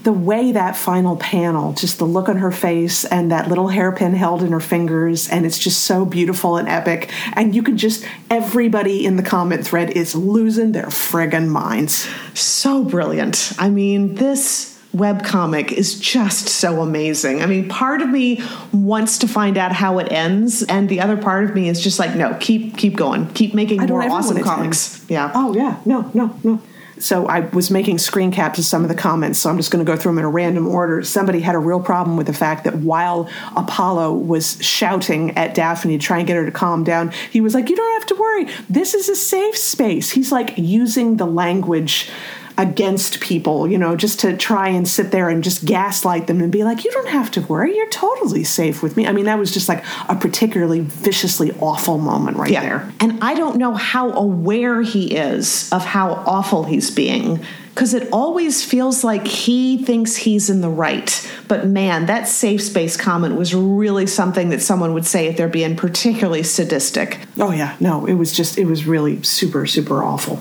the 0.06 0.12
way 0.12 0.52
that 0.52 0.76
final 0.76 1.16
panel, 1.16 1.72
just 1.72 1.98
the 1.98 2.04
look 2.04 2.28
on 2.28 2.36
her 2.36 2.52
face 2.52 3.04
and 3.04 3.32
that 3.32 3.48
little 3.48 3.66
hairpin 3.66 4.14
held 4.14 4.40
in 4.40 4.52
her 4.52 4.60
fingers, 4.60 5.28
and 5.28 5.44
it's 5.44 5.58
just 5.58 5.82
so 5.82 6.04
beautiful 6.04 6.58
and 6.58 6.68
epic. 6.68 7.10
And 7.32 7.56
you 7.56 7.62
can 7.64 7.76
just, 7.76 8.06
everybody 8.30 9.04
in 9.04 9.16
the 9.16 9.24
comment 9.24 9.66
thread 9.66 9.90
is 9.90 10.14
losing 10.14 10.70
their 10.70 10.86
friggin' 10.86 11.48
minds. 11.48 12.08
So 12.34 12.84
brilliant. 12.84 13.52
I 13.58 13.68
mean, 13.68 14.14
this 14.14 14.80
webcomic 14.94 15.72
is 15.72 15.98
just 15.98 16.46
so 16.46 16.82
amazing. 16.82 17.42
I 17.42 17.46
mean, 17.46 17.68
part 17.68 18.00
of 18.00 18.08
me 18.08 18.40
wants 18.72 19.18
to 19.18 19.26
find 19.26 19.58
out 19.58 19.72
how 19.72 19.98
it 19.98 20.12
ends, 20.12 20.62
and 20.62 20.88
the 20.88 21.00
other 21.00 21.16
part 21.16 21.42
of 21.42 21.52
me 21.52 21.68
is 21.68 21.82
just 21.82 21.98
like, 21.98 22.14
no, 22.14 22.36
keep 22.38 22.76
keep 22.76 22.94
going. 22.94 23.26
Keep 23.32 23.54
making 23.54 23.84
more 23.86 24.04
awesome 24.04 24.36
want 24.36 24.38
it 24.38 24.42
to 24.42 24.44
comics. 24.44 25.04
Yeah. 25.08 25.32
Oh, 25.34 25.52
yeah. 25.52 25.80
No, 25.84 26.08
no, 26.14 26.38
no. 26.44 26.62
So 26.98 27.26
I 27.26 27.40
was 27.40 27.70
making 27.70 27.98
screen 27.98 28.32
caps 28.32 28.58
of 28.58 28.64
some 28.64 28.82
of 28.82 28.88
the 28.88 28.94
comments, 28.94 29.38
so 29.38 29.50
I'm 29.50 29.56
just 29.56 29.70
going 29.70 29.84
to 29.84 29.90
go 29.90 29.96
through 29.96 30.12
them 30.12 30.18
in 30.18 30.24
a 30.24 30.30
random 30.30 30.66
order. 30.66 31.02
Somebody 31.02 31.40
had 31.40 31.54
a 31.54 31.58
real 31.58 31.80
problem 31.80 32.16
with 32.16 32.26
the 32.26 32.32
fact 32.32 32.64
that 32.64 32.76
while 32.76 33.28
Apollo 33.56 34.14
was 34.14 34.62
shouting 34.64 35.36
at 35.36 35.54
Daphne 35.54 35.98
to 35.98 36.04
try 36.04 36.18
and 36.18 36.26
get 36.26 36.36
her 36.36 36.46
to 36.46 36.52
calm 36.52 36.84
down, 36.84 37.12
he 37.30 37.40
was 37.40 37.54
like, 37.54 37.68
You 37.68 37.76
don't 37.76 38.00
have 38.00 38.06
to 38.06 38.14
worry. 38.14 38.46
This 38.70 38.94
is 38.94 39.08
a 39.08 39.16
safe 39.16 39.56
space. 39.56 40.10
He's 40.10 40.32
like 40.32 40.54
using 40.56 41.16
the 41.16 41.26
language 41.26 42.10
against 42.58 43.20
people, 43.20 43.68
you 43.68 43.76
know, 43.76 43.96
just 43.96 44.20
to 44.20 44.36
try 44.36 44.68
and 44.68 44.88
sit 44.88 45.10
there 45.10 45.28
and 45.28 45.44
just 45.44 45.64
gaslight 45.64 46.26
them 46.26 46.40
and 46.40 46.50
be 46.50 46.64
like, 46.64 46.84
You 46.84 46.90
don't 46.90 47.08
have 47.08 47.30
to 47.32 47.42
worry. 47.42 47.76
You're 47.76 47.90
totally 47.90 48.44
safe 48.44 48.82
with 48.82 48.96
me. 48.96 49.06
I 49.06 49.12
mean, 49.12 49.26
that 49.26 49.38
was 49.38 49.52
just 49.52 49.68
like 49.68 49.84
a 50.08 50.14
particularly 50.14 50.80
viciously 50.80 51.52
awful 51.60 51.98
moment 51.98 52.36
right 52.36 52.52
there. 52.52 52.92
And 53.00 53.18
I 53.22 53.34
don't 53.34 53.56
know 53.56 53.74
how 53.74 54.12
aware 54.12 54.82
he 54.82 55.14
is 55.14 55.72
of 55.72 55.84
how 55.84 56.12
awful 56.26 56.64
he's 56.64 56.90
being 56.90 57.44
because 57.76 57.92
it 57.92 58.08
always 58.10 58.64
feels 58.64 59.04
like 59.04 59.26
he 59.26 59.76
thinks 59.76 60.16
he's 60.16 60.48
in 60.48 60.62
the 60.62 60.68
right. 60.70 61.30
But 61.46 61.66
man, 61.66 62.06
that 62.06 62.26
safe 62.26 62.62
space 62.62 62.96
comment 62.96 63.36
was 63.36 63.54
really 63.54 64.06
something 64.06 64.48
that 64.48 64.62
someone 64.62 64.94
would 64.94 65.04
say 65.04 65.26
if 65.26 65.36
they're 65.36 65.46
being 65.46 65.76
particularly 65.76 66.42
sadistic. 66.42 67.18
Oh 67.38 67.50
yeah, 67.50 67.76
no, 67.78 68.06
it 68.06 68.14
was 68.14 68.32
just 68.32 68.56
it 68.56 68.64
was 68.64 68.86
really 68.86 69.22
super 69.22 69.66
super 69.66 70.02
awful. 70.02 70.36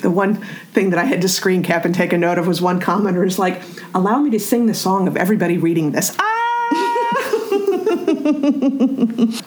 The 0.00 0.10
one 0.10 0.36
thing 0.72 0.88
that 0.88 0.98
I 0.98 1.04
had 1.04 1.20
to 1.20 1.28
screen 1.28 1.62
cap 1.62 1.84
and 1.84 1.94
take 1.94 2.14
a 2.14 2.18
note 2.18 2.38
of 2.38 2.46
was 2.46 2.62
one 2.62 2.80
commenter 2.80 3.26
is 3.26 3.38
like, 3.38 3.60
"Allow 3.94 4.20
me 4.20 4.30
to 4.30 4.40
sing 4.40 4.64
the 4.64 4.72
song 4.72 5.08
of 5.08 5.14
everybody 5.14 5.58
reading 5.58 5.92
this." 5.92 6.16
Ah! 6.18 6.24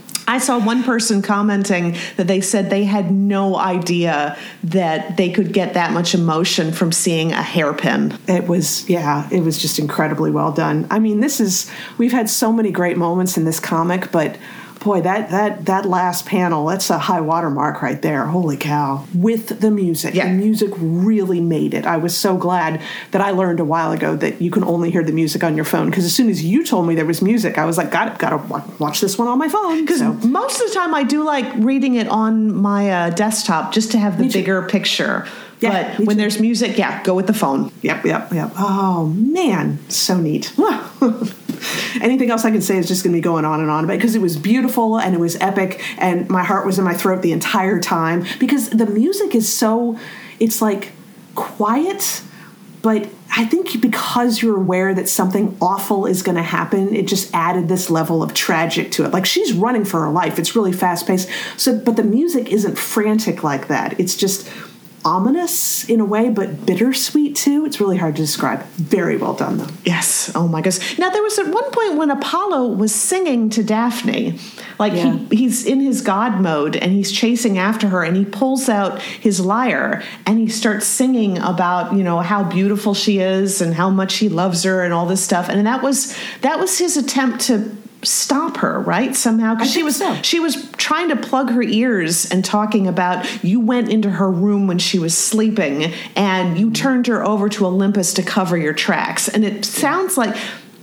I 0.32 0.38
saw 0.38 0.58
one 0.58 0.84
person 0.84 1.22
commenting 1.22 1.98
that 2.16 2.28
they 2.28 2.40
said 2.40 2.70
they 2.70 2.86
had 2.86 3.12
no 3.12 3.58
idea 3.58 4.38
that 4.64 5.18
they 5.18 5.30
could 5.30 5.52
get 5.52 5.74
that 5.74 5.92
much 5.92 6.16
emotion 6.16 6.72
from 6.72 6.94
seeing 6.94 7.34
a 7.34 7.42
hairpin. 7.42 8.18
It 8.30 8.48
was 8.48 8.90
yeah, 8.90 9.28
it 9.30 9.42
was 9.42 9.58
just 9.58 9.78
incredibly 9.78 10.32
well 10.32 10.54
done. 10.54 10.88
I 10.90 11.00
mean, 11.00 11.20
this 11.20 11.42
is 11.42 11.70
we've 11.98 12.14
had 12.14 12.30
so 12.30 12.54
many 12.54 12.72
great 12.72 12.96
moments 12.96 13.36
in 13.36 13.44
this 13.44 13.60
comic, 13.60 14.10
but 14.14 14.38
boy, 14.84 15.02
that 15.02 15.30
that 15.32 15.66
that 15.66 15.86
last 15.86 16.26
panel, 16.26 16.66
that's 16.66 16.90
a 16.90 16.98
high 16.98 17.22
watermark 17.22 17.82
right 17.82 18.02
there. 18.02 18.26
Holy 18.26 18.58
cow. 18.58 19.06
With 19.14 19.60
the 19.62 19.72
music. 19.72 20.14
Yeah. 20.14 20.28
The 20.28 20.34
music 20.34 20.72
really 20.78 21.40
made 21.40 21.74
it. 21.74 21.86
I 21.86 21.98
was 21.98 22.16
so 22.16 22.36
glad 22.38 22.82
that 23.12 23.22
I 23.22 23.32
learned 23.32 23.60
a 23.60 23.66
while 23.66 23.92
ago 23.92 24.16
that 24.18 24.42
you 24.42 24.52
can 24.52 24.64
only 24.64 24.92
hear 24.92 25.04
the 25.04 25.12
music 25.12 25.44
on 25.44 25.56
your 25.56 25.66
phone 25.66 25.90
because 25.90 26.06
as 26.06 26.14
soon 26.14 26.30
as 26.30 26.44
you 26.44 26.66
told 26.66 26.88
me 26.88 26.96
there 26.96 27.06
was 27.06 27.22
music, 27.22 27.58
I 27.58 27.66
was 27.66 27.78
like, 27.78 27.92
got 27.92 28.20
got 28.20 28.30
to 28.32 28.64
watch 28.80 29.02
this 29.02 29.18
one 29.18 29.28
on 29.28 29.38
my 29.38 29.48
phone. 29.50 29.82
Because 29.82 30.00
So, 30.00 30.14
most 30.28 30.62
of 30.62 30.68
the 30.68 30.74
time 30.74 30.94
I 30.96 31.04
do 31.04 31.24
like 31.24 31.46
reading 31.58 31.96
it 31.96 32.08
on 32.08 32.54
my 32.56 32.90
uh, 32.92 33.10
desktop 33.12 33.74
just 33.74 33.92
to 33.92 34.00
have 34.00 34.18
the 34.18 34.24
Me 34.24 34.30
too. 34.30 34.40
bigger 34.40 34.62
picture. 34.64 35.28
Yeah, 35.62 35.96
but 35.98 36.08
when 36.08 36.18
there's 36.18 36.40
music, 36.40 36.78
yeah, 36.78 37.04
go 37.04 37.14
with 37.14 37.28
the 37.28 37.34
phone. 37.34 37.72
Yep, 37.82 38.06
yep, 38.06 38.34
yep. 38.34 38.52
Oh 38.58 39.08
man, 39.08 39.78
so 39.90 40.18
neat. 40.18 40.54
Anything 42.02 42.32
else 42.32 42.46
I 42.46 42.52
can 42.52 42.62
say 42.62 42.78
is 42.78 42.88
just 42.88 43.04
going 43.04 43.14
to 43.14 43.18
be 43.18 43.22
going 43.22 43.46
on 43.46 43.60
and 43.60 43.70
on 43.70 43.84
about 43.84 43.98
because 43.98 44.16
it 44.16 44.22
was 44.22 44.38
beautiful 44.38 45.00
and 45.00 45.14
it 45.14 45.20
was 45.20 45.36
epic 45.38 45.84
and 46.00 46.28
my 46.30 46.44
heart 46.44 46.66
was 46.66 46.80
in 46.80 46.84
my 46.86 46.96
throat 46.96 47.22
the 47.22 47.32
entire 47.32 47.80
time 47.80 48.26
because 48.40 48.70
the 48.70 48.88
music 48.88 49.36
is 49.36 49.52
so 49.52 50.00
it's 50.40 50.62
like 50.62 50.94
quiet 51.36 52.24
but 52.82 53.08
I 53.36 53.46
think 53.46 53.80
because 53.80 54.42
you're 54.42 54.58
aware 54.58 54.94
that 54.94 55.08
something 55.08 55.56
awful 55.62 56.06
is 56.06 56.24
going 56.24 56.36
to 56.36 56.44
happen, 56.44 56.94
it 56.96 57.08
just 57.08 57.34
added 57.34 57.68
this 57.68 57.90
level 57.90 58.24
of 58.24 58.34
tragic 58.34 58.92
to 58.94 59.06
it. 59.06 59.12
Like 59.12 59.26
she's 59.26 59.54
running 59.54 59.86
for 59.86 60.02
her 60.02 60.10
life. 60.10 60.40
It's 60.40 60.56
really 60.56 60.74
fast 60.74 61.06
paced. 61.06 61.30
So 61.58 61.78
but 61.78 61.96
the 61.96 62.04
music 62.04 62.52
isn't 62.52 62.78
frantic 62.78 63.44
like 63.44 63.68
that. 63.68 64.00
It's 64.00 64.16
just 64.16 64.50
ominous 65.04 65.84
in 65.90 66.00
a 66.00 66.06
way, 66.06 66.30
but 66.30 66.66
bittersweet 66.66 67.36
too. 67.36 67.66
It's 67.66 67.80
really 67.80 67.98
hard 67.98 68.16
to 68.16 68.22
describe. 68.22 68.64
Very 68.76 69.18
well 69.18 69.34
done, 69.34 69.58
though. 69.58 69.68
Yes. 69.86 70.32
Oh 70.36 70.48
my 70.48 70.60
goodness. 70.60 70.98
Now 71.00 71.10
there 71.10 71.22
was 71.24 71.38
at 71.40 71.48
one 71.48 71.70
point 71.72 71.96
when 71.96 72.10
Apollo 72.12 72.68
was 72.74 72.94
singing 72.94 73.50
to 73.52 73.64
Daphne, 73.64 74.38
like 74.80 74.94
Yeah. 74.94 75.18
he, 75.30 75.36
he's 75.38 75.66
in 75.66 75.80
his 75.80 76.02
God 76.02 76.40
mode 76.42 76.76
and 76.76 76.92
he's 76.92 77.12
chasing 77.12 77.58
after 77.58 77.88
her, 77.90 78.04
and 78.04 78.16
he 78.16 78.26
pulls 78.26 78.70
out 78.70 79.02
his 79.02 79.40
lyre 79.40 80.04
and 80.26 80.40
he 80.40 80.48
starts 80.48 80.86
singing 80.86 81.38
about 81.40 81.94
you 81.96 82.04
know 82.04 82.20
how 82.20 82.44
beautiful 82.44 82.94
she 82.94 83.20
is 83.20 83.62
and 83.62 83.74
how 83.74 83.90
much 83.90 84.16
he 84.18 84.30
loves 84.30 84.64
her 84.64 84.84
and 84.84 84.94
all 84.94 85.06
this 85.06 85.24
stuff, 85.24 85.50
and 85.50 85.66
that 85.66 85.82
was 85.82 86.16
that 86.42 86.60
was 86.60 86.78
his 86.78 86.98
attempt 86.98 87.42
to 87.42 87.76
stop 88.04 88.58
her 88.58 88.80
right 88.80 89.16
somehow 89.16 89.54
because 89.54 89.72
she 89.72 89.84
was 89.84 89.98
so. 89.98 90.16
she 90.22 90.40
was 90.40 90.72
trying 90.74 91.10
to 91.10 91.16
plug 91.16 91.50
her 91.52 91.62
ears 91.62 92.30
and 92.32 92.44
talking 92.44 92.88
about 92.88 93.44
you 93.44 93.60
went 93.60 93.90
into 93.90 94.10
her 94.10 94.30
room 94.30 94.68
when 94.68 94.80
she 94.80 94.98
was 94.98 95.16
sleeping 95.18 95.94
and 96.16 96.58
you 96.58 96.72
turned 96.72 97.08
her 97.08 97.24
over 97.24 97.50
to 97.50 97.66
Olympus 97.66 98.14
to 98.14 98.24
cover 98.24 98.58
your 98.58 98.74
tracks. 98.74 99.28
And 99.28 99.46
it 99.46 99.66
sounds 99.66 100.18
like 100.18 100.36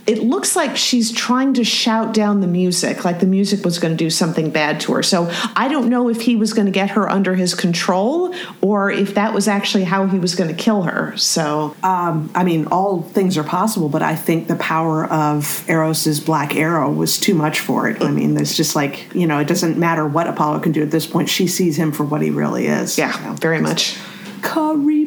it 0.09 0.23
looks 0.23 0.55
like 0.55 0.75
she's 0.75 1.11
trying 1.11 1.53
to 1.53 1.63
shout 1.63 2.15
down 2.15 2.41
the 2.41 2.47
music, 2.47 3.05
like 3.05 3.19
the 3.19 3.27
music 3.27 3.63
was 3.63 3.77
going 3.77 3.93
to 3.93 3.97
do 3.97 4.09
something 4.09 4.49
bad 4.49 4.79
to 4.81 4.93
her. 4.93 5.03
So 5.03 5.29
I 5.55 5.67
don't 5.67 5.87
know 5.87 6.09
if 6.09 6.21
he 6.21 6.35
was 6.35 6.51
going 6.51 6.65
to 6.65 6.71
get 6.71 6.89
her 6.91 7.07
under 7.07 7.35
his 7.35 7.53
control 7.53 8.33
or 8.59 8.89
if 8.89 9.13
that 9.13 9.35
was 9.35 9.47
actually 9.47 9.83
how 9.83 10.07
he 10.07 10.17
was 10.17 10.33
going 10.33 10.49
to 10.49 10.55
kill 10.55 10.81
her. 10.81 11.15
So 11.15 11.75
Um, 11.83 12.31
I 12.33 12.43
mean, 12.43 12.65
all 12.71 13.03
things 13.03 13.37
are 13.37 13.43
possible, 13.43 13.87
but 13.87 14.01
I 14.01 14.15
think 14.15 14.47
the 14.47 14.55
power 14.55 15.05
of 15.05 15.43
Eros's 15.67 16.19
black 16.19 16.55
arrow 16.55 16.91
was 16.91 17.19
too 17.19 17.35
much 17.35 17.59
for 17.59 17.87
it. 17.87 18.01
I 18.01 18.09
mean, 18.09 18.33
there's 18.33 18.57
just 18.57 18.75
like, 18.75 19.13
you 19.13 19.27
know, 19.27 19.37
it 19.37 19.47
doesn't 19.47 19.77
matter 19.77 20.07
what 20.07 20.25
Apollo 20.25 20.61
can 20.61 20.71
do 20.71 20.81
at 20.81 20.89
this 20.89 21.05
point. 21.05 21.29
She 21.29 21.45
sees 21.45 21.77
him 21.77 21.91
for 21.91 22.03
what 22.03 22.23
he 22.23 22.31
really 22.31 22.65
is. 22.65 22.97
yeah, 22.97 23.11
So. 23.11 23.33
very 23.33 23.61
much. 23.61 23.95
Caribe. 24.41 24.98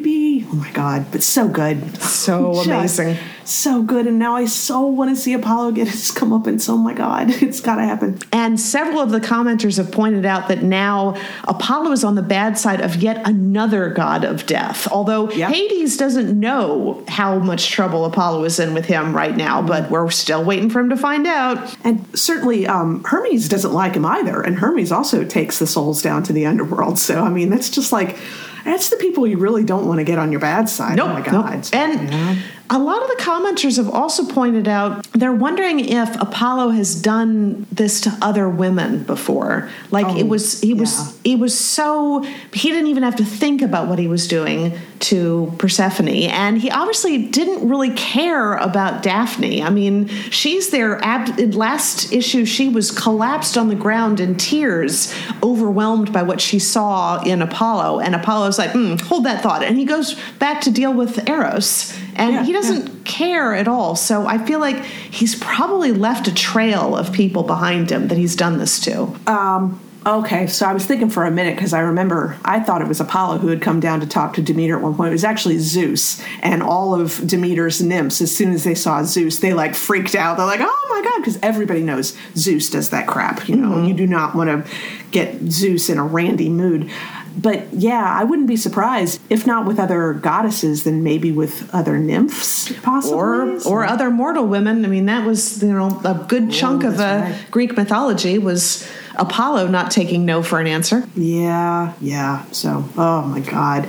Oh 0.53 0.55
my 0.57 0.69
God, 0.69 1.07
but 1.11 1.23
so 1.23 1.47
good. 1.47 1.99
So 1.99 2.53
amazing. 2.65 3.17
So 3.43 3.81
good. 3.81 4.05
And 4.05 4.19
now 4.19 4.35
I 4.35 4.45
so 4.45 4.85
want 4.85 5.09
to 5.09 5.15
see 5.15 5.33
Apollo 5.33 5.71
get 5.71 5.87
his 5.87 6.11
come 6.15 6.31
up, 6.31 6.43
comeuppance. 6.43 6.69
Oh 6.69 6.77
my 6.77 6.93
God, 6.93 7.29
it's 7.41 7.59
got 7.59 7.77
to 7.77 7.83
happen. 7.83 8.19
And 8.31 8.59
several 8.59 8.99
of 8.99 9.09
the 9.09 9.19
commenters 9.19 9.77
have 9.77 9.91
pointed 9.91 10.27
out 10.27 10.49
that 10.49 10.61
now 10.61 11.19
Apollo 11.45 11.91
is 11.93 12.03
on 12.03 12.13
the 12.13 12.21
bad 12.21 12.59
side 12.59 12.81
of 12.81 12.97
yet 12.97 13.27
another 13.27 13.89
god 13.89 14.23
of 14.23 14.45
death. 14.45 14.87
Although 14.91 15.31
Yeah. 15.31 15.49
Hades 15.49 15.97
doesn't 15.97 16.39
know 16.39 17.03
how 17.07 17.39
much 17.39 17.71
trouble 17.71 18.05
Apollo 18.05 18.43
is 18.43 18.59
in 18.59 18.75
with 18.75 18.85
him 18.85 19.15
right 19.15 19.35
now, 19.35 19.59
but 19.63 19.89
we're 19.89 20.11
still 20.11 20.43
waiting 20.43 20.69
for 20.69 20.79
him 20.81 20.89
to 20.89 20.97
find 20.97 21.25
out. 21.25 21.75
And 21.83 22.05
certainly 22.17 22.67
um, 22.67 23.03
Hermes 23.05 23.49
doesn't 23.49 23.73
like 23.73 23.95
him 23.95 24.05
either. 24.05 24.39
And 24.39 24.59
Hermes 24.59 24.91
also 24.91 25.23
takes 25.23 25.57
the 25.57 25.65
souls 25.65 26.03
down 26.03 26.21
to 26.23 26.33
the 26.33 26.45
underworld. 26.45 26.99
So, 26.99 27.23
I 27.23 27.29
mean, 27.29 27.49
that's 27.49 27.71
just 27.71 27.91
like, 27.91 28.19
that's 28.63 28.89
the 28.89 28.97
people 28.97 29.27
you 29.27 29.37
really 29.37 29.63
don't 29.63 29.87
want 29.87 29.99
to 29.99 30.03
get 30.03 30.17
on 30.17 30.31
your 30.31 30.41
bad 30.41 30.69
side. 30.69 30.99
Oh 30.99 31.07
nope, 31.07 31.09
oh 31.09 31.13
my 31.13 31.19
nope. 31.19 31.45
God. 31.45 31.69
And 31.73 32.09
Yeah. 32.09 32.35
A 32.69 32.79
lot 32.79 33.01
of 33.03 33.09
the 33.09 33.15
commenters 33.21 33.77
have 33.77 33.89
also 33.89 34.25
pointed 34.25 34.67
out 34.67 35.05
they're 35.11 35.33
wondering 35.33 35.79
if 35.79 36.19
Apollo 36.21 36.69
has 36.69 36.95
done 36.95 37.67
this 37.71 38.01
to 38.01 38.17
other 38.21 38.49
women 38.49 39.03
before. 39.03 39.69
Like 39.91 40.17
it 40.17 40.23
Oh, 40.23 40.27
was 40.27 40.61
he 40.61 40.73
was 40.73 41.19
he 41.23 41.35
was 41.35 41.57
so 41.57 42.21
he 42.53 42.69
didn't 42.69 42.87
even 42.87 43.03
have 43.03 43.17
to 43.17 43.25
think 43.25 43.61
about 43.61 43.87
what 43.87 43.99
he 43.99 44.07
was 44.07 44.27
doing 44.27 44.77
to 45.01 45.53
Persephone 45.57 46.07
and 46.07 46.57
he 46.57 46.71
obviously 46.71 47.27
didn't 47.27 47.67
really 47.67 47.91
care 47.91 48.53
about 48.55 49.03
Daphne. 49.03 49.61
I 49.61 49.69
mean, 49.69 50.07
she's 50.07 50.69
there 50.69 51.03
ab- 51.03 51.37
last 51.53 52.11
issue 52.13 52.45
she 52.45 52.69
was 52.69 52.89
collapsed 52.89 53.57
on 53.57 53.67
the 53.67 53.75
ground 53.75 54.19
in 54.21 54.35
tears, 54.35 55.13
overwhelmed 55.43 56.13
by 56.13 56.23
what 56.23 56.39
she 56.39 56.57
saw 56.59 57.21
in 57.23 57.41
Apollo 57.41 57.99
and 57.99 58.15
Apollo's 58.15 58.57
like, 58.57 58.71
"Hmm, 58.71 58.95
"Hold 59.07 59.25
that 59.25 59.43
thought." 59.43 59.63
And 59.63 59.77
he 59.77 59.85
goes 59.85 60.15
back 60.39 60.61
to 60.61 60.71
deal 60.71 60.93
with 60.93 61.27
Eros 61.29 61.93
and 62.15 62.33
Yeah, 62.33 62.43
he 62.43 62.53
doesn't 62.53 63.05
care 63.05 63.53
at 63.53 63.67
all. 63.67 63.95
So 63.95 64.25
I 64.25 64.37
feel 64.37 64.59
like 64.59 64.83
he's 64.83 65.35
probably 65.35 65.91
left 65.91 66.27
a 66.27 66.33
trail 66.33 66.95
of 66.95 67.11
people 67.13 67.43
behind 67.43 67.91
him 67.91 68.07
that 68.07 68.17
he's 68.17 68.35
done 68.35 68.57
this 68.57 68.79
to. 68.81 69.15
Um, 69.27 69.79
okay, 70.05 70.47
so 70.47 70.65
I 70.65 70.73
was 70.73 70.85
thinking 70.85 71.09
for 71.09 71.25
a 71.25 71.31
minute 71.31 71.55
because 71.55 71.73
I 71.73 71.79
remember 71.79 72.37
I 72.43 72.59
thought 72.59 72.81
it 72.81 72.87
was 72.87 72.99
Apollo 72.99 73.39
who 73.39 73.47
had 73.47 73.61
come 73.61 73.79
down 73.79 73.99
to 74.01 74.07
talk 74.07 74.33
to 74.35 74.41
Demeter 74.41 74.75
at 74.75 74.81
one 74.81 74.95
point. 74.95 75.09
It 75.09 75.13
was 75.13 75.23
actually 75.23 75.59
Zeus 75.59 76.21
and 76.41 76.61
all 76.61 76.99
of 76.99 77.25
Demeter's 77.25 77.81
nymphs. 77.81 78.21
As 78.21 78.35
soon 78.35 78.51
as 78.51 78.63
they 78.63 78.75
saw 78.75 79.03
Zeus, 79.03 79.39
they 79.39 79.53
like 79.53 79.75
freaked 79.75 80.15
out. 80.15 80.37
They're 80.37 80.45
like, 80.45 80.61
"Oh 80.61 80.87
my 80.89 81.09
god!" 81.09 81.19
Because 81.19 81.39
everybody 81.41 81.81
knows 81.81 82.17
Zeus 82.35 82.69
does 82.69 82.89
that 82.89 83.07
crap. 83.07 83.47
You 83.47 83.55
know, 83.55 83.69
mm-hmm. 83.69 83.85
you 83.85 83.93
do 83.93 84.07
not 84.07 84.35
want 84.35 84.49
to 84.49 84.71
get 85.11 85.41
Zeus 85.51 85.89
in 85.89 85.97
a 85.97 86.03
randy 86.03 86.49
mood. 86.49 86.89
But 87.35 87.73
yeah, 87.73 88.03
I 88.03 88.23
wouldn't 88.23 88.47
be 88.47 88.57
surprised 88.57 89.19
if 89.29 89.47
not 89.47 89.65
with 89.65 89.79
other 89.79 90.13
goddesses, 90.13 90.83
then 90.83 91.03
maybe 91.03 91.31
with 91.31 91.69
other 91.73 91.97
nymphs, 91.97 92.71
possibly. 92.81 93.17
or 93.17 93.67
or 93.67 93.85
other 93.85 94.09
mortal 94.11 94.45
women. 94.45 94.85
I 94.85 94.87
mean, 94.87 95.05
that 95.07 95.25
was 95.25 95.63
you 95.63 95.73
know 95.73 95.99
a 96.03 96.25
good 96.27 96.51
chunk 96.51 96.83
of 96.83 96.97
that's 96.97 97.41
right. 97.41 97.51
Greek 97.51 97.75
mythology 97.75 98.37
was 98.37 98.87
Apollo 99.15 99.67
not 99.67 99.91
taking 99.91 100.25
no 100.25 100.41
for 100.43 100.59
an 100.59 100.67
answer. 100.67 101.07
Yeah, 101.15 101.93
yeah. 102.01 102.45
So, 102.51 102.83
oh 102.97 103.21
my 103.23 103.39
God. 103.39 103.87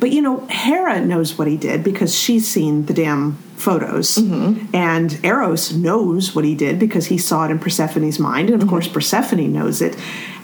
But 0.00 0.10
you 0.10 0.22
know, 0.22 0.46
Hera 0.48 1.00
knows 1.04 1.38
what 1.38 1.46
he 1.46 1.56
did 1.56 1.84
because 1.84 2.14
she's 2.14 2.48
seen 2.48 2.86
the 2.86 2.94
damn 2.94 3.38
photos. 3.56 4.16
Mm-hmm. 4.16 4.74
And 4.74 5.24
Eros 5.24 5.72
knows 5.72 6.34
what 6.34 6.44
he 6.44 6.54
did 6.54 6.78
because 6.78 7.06
he 7.06 7.16
saw 7.16 7.44
it 7.44 7.50
in 7.50 7.58
Persephone's 7.58 8.18
mind. 8.18 8.48
And 8.48 8.56
of 8.56 8.60
mm-hmm. 8.62 8.70
course, 8.70 8.88
Persephone 8.88 9.52
knows 9.52 9.80
it. 9.80 9.96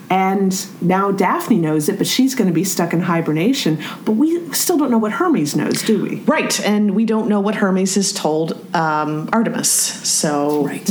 And 0.09 0.81
now 0.81 1.11
Daphne 1.11 1.57
knows 1.57 1.87
it, 1.87 1.97
but 1.97 2.07
she's 2.07 2.33
going 2.33 2.47
to 2.47 2.53
be 2.53 2.63
stuck 2.63 2.93
in 2.93 3.01
hibernation. 3.01 3.77
But 4.05 4.13
we 4.13 4.51
still 4.53 4.77
don't 4.77 4.89
know 4.89 4.97
what 4.97 5.13
Hermes 5.13 5.55
knows, 5.55 5.83
do 5.83 6.01
we? 6.01 6.15
Right, 6.21 6.59
and 6.65 6.95
we 6.95 7.05
don't 7.05 7.29
know 7.29 7.39
what 7.39 7.55
Hermes 7.55 7.95
has 7.95 8.11
told 8.11 8.53
um, 8.75 9.29
Artemis. 9.31 9.69
So 9.69 10.65
Right. 10.65 10.89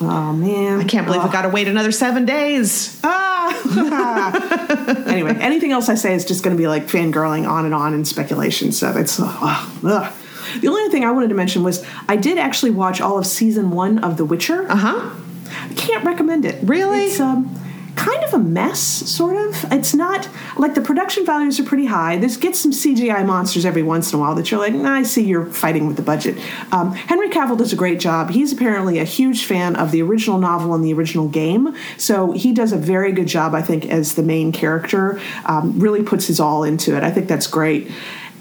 Oh, 0.00 0.32
man. 0.32 0.80
I 0.80 0.84
can't 0.84 1.06
believe 1.06 1.24
we 1.24 1.30
got 1.30 1.42
to 1.42 1.48
wait 1.48 1.68
another 1.68 1.92
seven 1.92 2.24
days. 2.24 3.00
Ah. 3.02 5.04
anyway, 5.06 5.36
anything 5.40 5.72
else 5.72 5.88
I 5.88 5.94
say 5.94 6.14
is 6.14 6.24
just 6.24 6.44
going 6.44 6.56
to 6.56 6.60
be 6.60 6.68
like 6.68 6.86
fangirling 6.86 7.48
on 7.48 7.64
and 7.64 7.74
on 7.74 7.94
and 7.94 8.06
speculation. 8.06 8.72
So 8.72 8.96
it's 8.96 9.18
ugh, 9.20 9.70
ugh. 9.84 10.12
the 10.60 10.68
only 10.68 10.90
thing 10.90 11.04
I 11.04 11.10
wanted 11.10 11.28
to 11.28 11.34
mention 11.34 11.62
was 11.62 11.84
I 12.08 12.16
did 12.16 12.38
actually 12.38 12.70
watch 12.70 13.00
all 13.00 13.18
of 13.18 13.26
season 13.26 13.70
one 13.70 13.98
of 13.98 14.16
The 14.16 14.24
Witcher. 14.24 14.70
Uh 14.70 14.76
huh. 14.76 15.10
I 15.50 15.74
can't 15.74 16.04
recommend 16.04 16.44
it. 16.44 16.62
Really? 16.62 17.06
It's 17.06 17.20
um, 17.20 17.57
kind 17.98 18.22
of 18.22 18.32
a 18.32 18.38
mess, 18.38 18.80
sort 18.80 19.36
of. 19.36 19.72
It's 19.72 19.92
not 19.92 20.28
like 20.56 20.74
the 20.74 20.80
production 20.80 21.26
values 21.26 21.58
are 21.58 21.64
pretty 21.64 21.86
high. 21.86 22.16
There's 22.16 22.36
gets 22.36 22.60
some 22.60 22.70
CGI 22.70 23.26
monsters 23.26 23.64
every 23.64 23.82
once 23.82 24.12
in 24.12 24.18
a 24.18 24.22
while 24.22 24.36
that 24.36 24.50
you're 24.50 24.60
like, 24.60 24.72
nah, 24.72 24.94
I 24.94 25.02
see 25.02 25.24
you're 25.24 25.46
fighting 25.46 25.88
with 25.88 25.96
the 25.96 26.02
budget. 26.02 26.38
Um, 26.70 26.92
Henry 26.92 27.28
Cavill 27.28 27.58
does 27.58 27.72
a 27.72 27.76
great 27.76 27.98
job. 27.98 28.30
He's 28.30 28.52
apparently 28.52 29.00
a 29.00 29.04
huge 29.04 29.44
fan 29.44 29.74
of 29.74 29.90
the 29.90 30.00
original 30.00 30.38
novel 30.38 30.74
and 30.74 30.84
the 30.84 30.94
original 30.94 31.28
game, 31.28 31.74
so 31.96 32.30
he 32.32 32.52
does 32.52 32.72
a 32.72 32.78
very 32.78 33.10
good 33.10 33.26
job, 33.26 33.54
I 33.54 33.62
think, 33.62 33.86
as 33.86 34.14
the 34.14 34.22
main 34.22 34.52
character. 34.52 35.20
Um, 35.44 35.78
really 35.80 36.02
puts 36.02 36.28
his 36.28 36.38
all 36.38 36.62
into 36.62 36.96
it. 36.96 37.02
I 37.02 37.10
think 37.10 37.26
that's 37.26 37.48
great. 37.48 37.90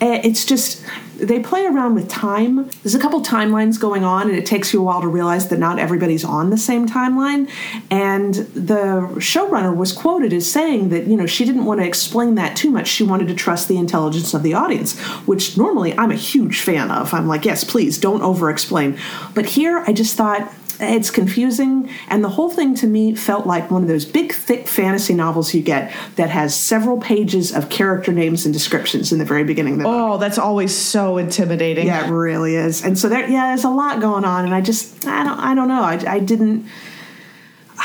Eh, 0.01 0.21
It's 0.23 0.45
just 0.45 0.83
they 1.17 1.39
play 1.39 1.65
around 1.65 1.95
with 1.95 2.07
time. 2.07 2.69
There's 2.83 2.93
a 2.93 2.99
couple 2.99 3.21
timelines 3.21 3.79
going 3.79 4.03
on, 4.03 4.29
and 4.29 4.38
it 4.38 4.45
takes 4.45 4.71
you 4.71 4.79
a 4.81 4.83
while 4.83 5.01
to 5.01 5.07
realize 5.07 5.47
that 5.47 5.57
not 5.57 5.79
everybody's 5.79 6.23
on 6.23 6.51
the 6.51 6.57
same 6.57 6.88
timeline. 6.88 7.49
And 7.89 8.36
the 8.36 9.10
showrunner 9.17 9.75
was 9.75 9.91
quoted 9.91 10.31
as 10.33 10.51
saying 10.51 10.89
that 10.89 11.07
you 11.07 11.17
know 11.17 11.25
she 11.25 11.43
didn't 11.45 11.65
want 11.65 11.81
to 11.81 11.88
explain 11.88 12.36
that 12.36 12.55
too 12.55 12.69
much. 12.69 12.88
She 12.88 13.03
wanted 13.03 13.27
to 13.29 13.36
trust 13.36 13.67
the 13.67 13.77
intelligence 13.77 14.33
of 14.36 14.43
the 14.43 14.53
audience, 14.53 14.99
which 15.25 15.57
normally 15.57 15.97
I'm 15.97 16.12
a 16.12 16.15
huge 16.15 16.60
fan 16.62 16.91
of. 16.91 17.13
I'm 17.13 17.27
like, 17.27 17.45
yes, 17.45 17.63
please 17.63 17.97
don't 17.97 18.21
over-explain. 18.21 18.97
But 19.33 19.47
here, 19.47 19.83
I 19.88 19.93
just 19.93 20.15
thought 20.15 20.53
it's 20.80 21.10
confusing 21.10 21.90
and 22.08 22.24
the 22.24 22.30
whole 22.30 22.50
thing 22.50 22.76
to 22.76 22.88
me 22.88 23.16
felt 23.16 23.48
like 23.48 23.72
one 23.72 23.82
of 23.82 23.88
those 23.88 24.06
big 24.06 24.34
thick 24.34 24.68
fantasy 24.68 25.13
novels 25.13 25.54
you 25.54 25.62
get 25.62 25.94
that 26.16 26.30
has 26.30 26.56
several 26.56 27.00
pages 27.00 27.54
of 27.54 27.70
character 27.70 28.12
names 28.12 28.46
and 28.46 28.54
descriptions 28.54 29.12
in 29.12 29.20
the 29.20 29.26
very 29.26 29.44
beginning 29.44 29.74
of 29.74 29.80
the 29.80 29.84
book. 29.86 29.94
Oh, 29.94 30.18
that's 30.18 30.38
always 30.38 30.76
so 30.76 31.18
intimidating. 31.18 31.88
Yeah, 31.88 32.08
it 32.08 32.12
really 32.12 32.56
is. 32.56 32.84
And 32.84 32.98
so 32.98 33.10
there, 33.10 33.30
yeah, 33.30 33.48
there's 33.48 33.63
a 33.63 33.70
lot 33.70 34.00
going 34.02 34.26
on, 34.26 34.46
and 34.46 34.54
I 34.54 34.62
just, 34.62 35.06
I 35.06 35.24
don't, 35.24 35.40
I 35.40 35.56
don't 35.56 35.68
know. 35.68 35.84
I, 35.84 35.94
I 36.08 36.20
didn't, 36.20 36.68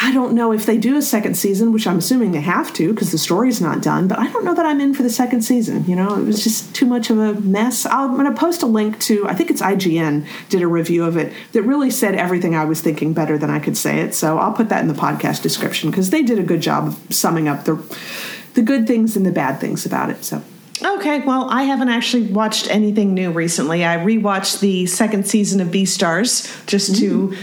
I 0.04 0.10
don't 0.10 0.34
know 0.34 0.52
if 0.52 0.66
they 0.66 0.78
do 0.78 0.96
a 0.96 1.02
second 1.02 1.36
season, 1.36 1.72
which 1.72 1.86
I'm 1.86 1.98
assuming 1.98 2.32
they 2.32 2.40
have 2.40 2.72
to 2.74 2.92
because 2.92 3.12
the 3.12 3.18
story's 3.18 3.60
not 3.60 3.80
done. 3.80 4.08
But 4.08 4.18
I 4.18 4.30
don't 4.32 4.44
know 4.44 4.52
that 4.52 4.66
I'm 4.66 4.80
in 4.80 4.94
for 4.94 5.04
the 5.04 5.10
second 5.10 5.42
season. 5.42 5.84
You 5.84 5.94
know, 5.94 6.18
it 6.18 6.24
was 6.24 6.42
just 6.42 6.74
too 6.74 6.86
much 6.86 7.08
of 7.08 7.18
a 7.18 7.34
mess. 7.34 7.86
I'll, 7.86 8.08
I'm 8.08 8.16
going 8.16 8.26
to 8.26 8.38
post 8.38 8.64
a 8.64 8.66
link 8.66 8.98
to, 9.02 9.28
I 9.28 9.34
think 9.34 9.48
it's 9.48 9.62
IGN 9.62 10.26
did 10.48 10.60
a 10.60 10.66
review 10.66 11.04
of 11.04 11.16
it 11.16 11.32
that 11.52 11.62
really 11.62 11.88
said 11.88 12.16
everything 12.16 12.56
I 12.56 12.64
was 12.64 12.80
thinking 12.80 13.12
better 13.12 13.38
than 13.38 13.48
I 13.48 13.60
could 13.60 13.76
say 13.76 14.00
it. 14.00 14.12
So 14.12 14.38
I'll 14.38 14.52
put 14.52 14.70
that 14.70 14.82
in 14.82 14.88
the 14.88 14.94
podcast 14.94 15.40
description 15.40 15.90
because 15.90 16.10
they 16.10 16.22
did 16.22 16.40
a 16.40 16.42
good 16.42 16.62
job 16.62 16.88
of 16.88 17.14
summing 17.14 17.46
up 17.46 17.64
the, 17.64 17.76
the 18.54 18.62
good 18.62 18.88
things 18.88 19.16
and 19.16 19.24
the 19.24 19.30
bad 19.30 19.60
things 19.60 19.86
about 19.86 20.10
it. 20.10 20.24
So. 20.24 20.42
Okay, 20.84 21.20
well, 21.20 21.48
I 21.48 21.62
haven't 21.62 21.90
actually 21.90 22.26
watched 22.26 22.68
anything 22.68 23.14
new 23.14 23.30
recently. 23.30 23.84
I 23.84 23.98
rewatched 23.98 24.58
the 24.58 24.86
second 24.86 25.28
season 25.28 25.60
of 25.60 25.68
Beastars 25.68 26.66
just 26.66 26.96
to 26.96 27.28
mm. 27.28 27.38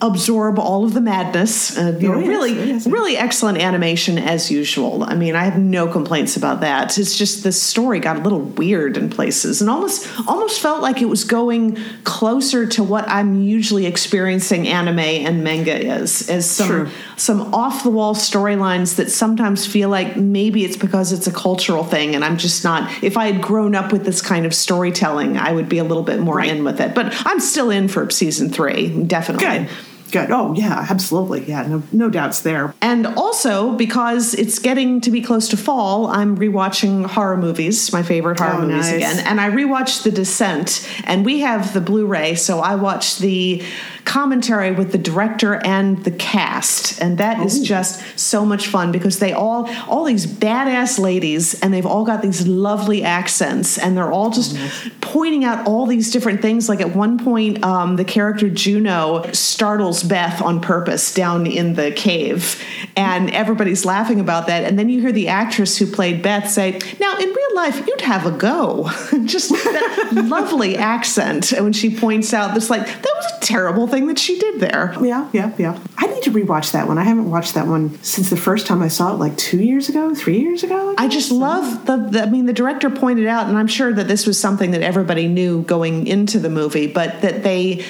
Absorb 0.00 0.58
all 0.58 0.84
of 0.84 0.94
the 0.94 1.00
madness. 1.00 1.76
Uh, 1.78 1.96
you 2.00 2.08
Oh, 2.08 2.14
know, 2.14 2.18
yes, 2.20 2.28
really, 2.28 2.52
yes. 2.68 2.86
really 2.86 3.16
excellent 3.16 3.58
animation 3.58 4.18
as 4.18 4.50
usual. 4.50 5.04
I 5.04 5.14
mean, 5.14 5.36
I 5.36 5.44
have 5.44 5.58
no 5.58 5.86
complaints 5.86 6.36
about 6.36 6.60
that. 6.62 6.98
It's 6.98 7.16
just 7.16 7.44
the 7.44 7.52
story 7.52 8.00
got 8.00 8.16
a 8.16 8.20
little 8.20 8.40
weird 8.40 8.96
in 8.96 9.10
places, 9.10 9.60
and 9.60 9.70
almost 9.70 10.08
almost 10.26 10.60
felt 10.60 10.82
like 10.82 11.02
it 11.02 11.08
was 11.08 11.22
going 11.24 11.78
closer 12.04 12.66
to 12.66 12.82
what 12.82 13.08
I'm 13.08 13.42
usually 13.42 13.86
experiencing 13.86 14.66
anime 14.66 14.98
and 14.98 15.44
manga 15.44 15.78
is, 16.02 16.28
as 16.28 16.50
some 16.50 16.68
True. 16.68 16.88
some 17.16 17.54
off 17.54 17.84
the 17.84 17.90
wall 17.90 18.14
storylines 18.14 18.96
that 18.96 19.10
sometimes 19.10 19.66
feel 19.66 19.88
like 19.88 20.16
maybe 20.16 20.64
it's 20.64 20.76
because 20.76 21.12
it's 21.12 21.26
a 21.28 21.32
cultural 21.32 21.84
thing, 21.84 22.14
and 22.16 22.24
I'm 22.24 22.38
just 22.38 22.64
not. 22.64 22.90
If 23.04 23.16
I 23.16 23.30
had 23.30 23.40
grown 23.40 23.74
up 23.76 23.92
with 23.92 24.04
this 24.04 24.20
kind 24.20 24.46
of 24.46 24.54
storytelling, 24.54 25.36
I 25.38 25.52
would 25.52 25.68
be 25.68 25.78
a 25.78 25.84
little 25.84 26.02
bit 26.02 26.18
more 26.18 26.36
Right. 26.38 26.48
in 26.50 26.64
with 26.64 26.80
it. 26.80 26.94
But 26.94 27.12
I'm 27.26 27.38
still 27.40 27.70
in 27.70 27.86
for 27.88 28.10
season 28.10 28.50
three, 28.50 28.88
definitely. 29.04 29.46
Good. 29.46 29.68
Good. 30.12 30.30
Oh, 30.30 30.52
yeah, 30.52 30.86
absolutely. 30.90 31.44
Yeah, 31.46 31.66
no, 31.66 31.82
no 31.90 32.10
doubts 32.10 32.40
there. 32.40 32.74
And 32.82 33.06
also 33.06 33.72
because 33.76 34.34
it's 34.34 34.58
getting 34.58 35.00
to 35.00 35.10
be 35.10 35.22
close 35.22 35.48
to 35.48 35.56
fall, 35.56 36.06
I'm 36.08 36.36
rewatching 36.36 37.06
horror 37.06 37.38
movies, 37.38 37.92
my 37.94 38.02
favorite 38.02 38.38
horror 38.38 38.56
Oh, 38.56 38.60
movies 38.66 38.90
nice. 38.90 38.94
again. 38.94 39.18
And 39.26 39.40
I 39.40 39.48
rewatched 39.50 40.02
The 40.02 40.10
Descent, 40.10 40.86
and 41.04 41.24
we 41.24 41.40
have 41.40 41.72
the 41.72 41.80
Blu-ray, 41.80 42.34
so 42.34 42.60
I 42.60 42.74
watched 42.74 43.20
the 43.20 43.62
commentary 44.04 44.72
with 44.72 44.92
the 44.92 44.98
director 44.98 45.54
and 45.64 46.02
the 46.04 46.10
cast, 46.10 47.00
and 47.00 47.18
that 47.18 47.44
is 47.44 47.60
just 47.60 48.18
so 48.18 48.44
much 48.44 48.68
fun 48.68 48.92
because 48.92 49.18
they 49.18 49.32
all 49.32 49.68
all 49.88 50.04
these 50.04 50.26
badass 50.26 50.98
ladies, 50.98 51.60
and 51.60 51.72
they've 51.72 51.86
all 51.86 52.04
got 52.04 52.22
these 52.22 52.46
lovely 52.46 53.02
accents, 53.02 53.78
and 53.78 53.96
they're 53.96 54.10
all 54.10 54.30
just 54.30 54.56
pointing 55.00 55.44
out 55.44 55.66
all 55.66 55.86
these 55.86 56.10
different 56.10 56.42
things. 56.42 56.68
Like 56.68 56.80
at 56.80 56.94
one 56.94 57.18
point, 57.18 57.62
um, 57.64 57.96
the 57.96 58.04
character 58.04 58.48
Juno 58.48 59.30
startles 59.32 60.02
Beth 60.02 60.42
on 60.42 60.60
purpose 60.60 61.14
down 61.14 61.46
in 61.46 61.74
the 61.74 61.92
cave, 61.92 62.62
and 62.96 63.30
everybody's 63.30 63.84
laughing 63.84 64.20
about 64.20 64.46
that. 64.48 64.64
And 64.64 64.78
then 64.78 64.88
you 64.88 65.00
hear 65.00 65.12
the 65.12 65.28
actress 65.28 65.78
who 65.78 65.86
played 65.86 66.22
Beth 66.22 66.50
say, 66.50 66.78
"Now 67.00 67.16
in 67.18 67.28
real 67.28 67.54
life, 67.54 67.86
you'd 67.86 68.00
have 68.02 68.26
a 68.26 68.32
go." 68.32 68.90
just 69.24 69.50
that 69.50 70.10
lovely 70.28 70.76
accent, 70.76 71.52
and 71.52 71.64
when 71.64 71.72
she 71.72 71.94
points 71.94 72.34
out, 72.34 72.54
this 72.54 72.70
like 72.70 72.84
that 72.86 73.12
was 73.14 73.32
a 73.36 73.40
terrible 73.40 73.86
thing 73.92 74.06
that 74.06 74.18
she 74.18 74.38
did 74.38 74.58
there. 74.58 74.96
Yeah, 75.02 75.28
yeah, 75.32 75.54
yeah. 75.58 75.78
I 75.98 76.06
need 76.06 76.22
to 76.22 76.30
rewatch 76.30 76.72
that 76.72 76.88
one. 76.88 76.96
I 76.96 77.04
haven't 77.04 77.30
watched 77.30 77.52
that 77.54 77.66
one 77.66 78.02
since 78.02 78.30
the 78.30 78.38
first 78.38 78.66
time 78.66 78.82
I 78.82 78.88
saw 78.88 79.12
it, 79.12 79.18
like 79.18 79.36
two 79.36 79.62
years 79.62 79.90
ago, 79.90 80.14
three 80.14 80.40
years 80.40 80.62
ago. 80.62 80.94
I 80.96 81.08
just 81.08 81.30
love 81.30 81.84
the, 81.84 81.98
the. 81.98 82.22
I 82.22 82.26
mean, 82.30 82.46
the 82.46 82.54
director 82.54 82.88
pointed 82.88 83.26
out, 83.26 83.48
and 83.48 83.58
I'm 83.58 83.66
sure 83.66 83.92
that 83.92 84.08
this 84.08 84.26
was 84.26 84.40
something 84.40 84.70
that 84.70 84.80
everybody 84.80 85.28
knew 85.28 85.62
going 85.62 86.06
into 86.06 86.38
the 86.38 86.48
movie, 86.48 86.86
but 86.86 87.20
that 87.20 87.42
they 87.42 87.84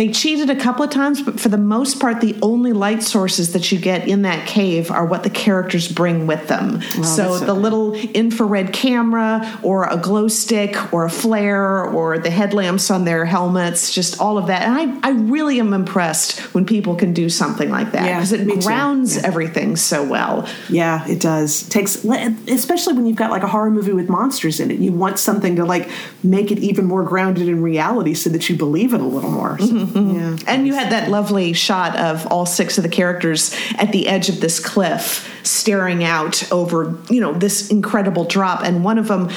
they 0.00 0.08
cheated 0.08 0.48
a 0.48 0.56
couple 0.56 0.82
of 0.82 0.88
times, 0.88 1.20
but 1.20 1.38
for 1.38 1.50
the 1.50 1.58
most 1.58 2.00
part, 2.00 2.22
the 2.22 2.34
only 2.40 2.72
light 2.72 3.02
sources 3.02 3.52
that 3.52 3.70
you 3.70 3.78
get 3.78 4.08
in 4.08 4.22
that 4.22 4.46
cave 4.46 4.90
are 4.90 5.04
what 5.04 5.24
the 5.24 5.28
characters 5.28 5.92
bring 5.92 6.26
with 6.26 6.48
them. 6.48 6.80
so 6.80 7.34
that's 7.34 7.44
the 7.44 7.52
little 7.52 7.92
infrared 7.92 8.72
camera, 8.72 9.60
or 9.62 9.86
a 9.90 9.98
glow 9.98 10.26
stick, 10.26 10.90
or 10.94 11.04
a 11.04 11.10
flare, 11.10 11.84
or 11.84 12.18
the 12.18 12.30
headlamps 12.30 12.90
on 12.90 13.04
their 13.04 13.26
helmets, 13.26 13.92
just 13.94 14.18
all 14.18 14.38
of 14.38 14.46
that. 14.46 14.62
And 14.62 15.00
I, 15.02 15.08
I 15.08 15.12
really 15.12 15.60
am 15.60 15.74
impressed 15.74 16.54
when 16.54 16.64
people 16.64 16.94
can 16.94 17.12
do 17.12 17.28
something 17.28 17.68
like 17.68 17.92
that 17.92 18.06
Yeah, 18.06 18.16
because 18.16 18.32
it 18.32 18.60
grounds 18.62 19.16
Yeah. 19.16 19.26
everything 19.26 19.76
so 19.76 20.02
well. 20.02 20.48
Yeah, 20.70 21.06
it 21.06 21.20
does. 21.20 21.68
Takes 21.68 22.02
especially 22.48 22.94
when 22.94 23.04
you've 23.04 23.16
got 23.16 23.30
like 23.30 23.42
a 23.42 23.48
horror 23.48 23.70
movie 23.70 23.92
with 23.92 24.08
monsters 24.08 24.60
in 24.60 24.70
it. 24.70 24.78
You 24.78 24.92
want 24.92 25.18
something 25.18 25.56
to 25.56 25.66
like 25.66 25.90
make 26.22 26.50
it 26.50 26.58
even 26.60 26.86
more 26.86 27.02
grounded 27.02 27.48
in 27.48 27.62
reality 27.62 28.14
so 28.14 28.30
that 28.30 28.48
you 28.48 28.56
believe 28.56 28.94
it 28.94 29.02
a 29.02 29.04
little 29.04 29.30
more. 29.30 29.58
So, 29.58 29.66
mm-hmm. 29.66 29.89
Mm-hmm. 29.90 30.14
Yeah. 30.14 30.36
And 30.46 30.66
you 30.66 30.74
had 30.74 30.92
that 30.92 31.10
lovely 31.10 31.52
shot 31.52 31.96
of 31.96 32.26
all 32.28 32.46
six 32.46 32.78
of 32.78 32.82
the 32.82 32.88
characters 32.88 33.54
at 33.76 33.92
the 33.92 34.08
edge 34.08 34.28
of 34.28 34.40
this 34.40 34.60
cliff, 34.60 35.28
staring 35.42 36.04
out 36.04 36.50
over, 36.52 36.98
you 37.08 37.20
know, 37.20 37.32
this 37.32 37.70
incredible 37.70 38.24
drop. 38.24 38.62
And 38.62 38.84
one 38.84 38.98
of 38.98 39.08
them 39.08 39.30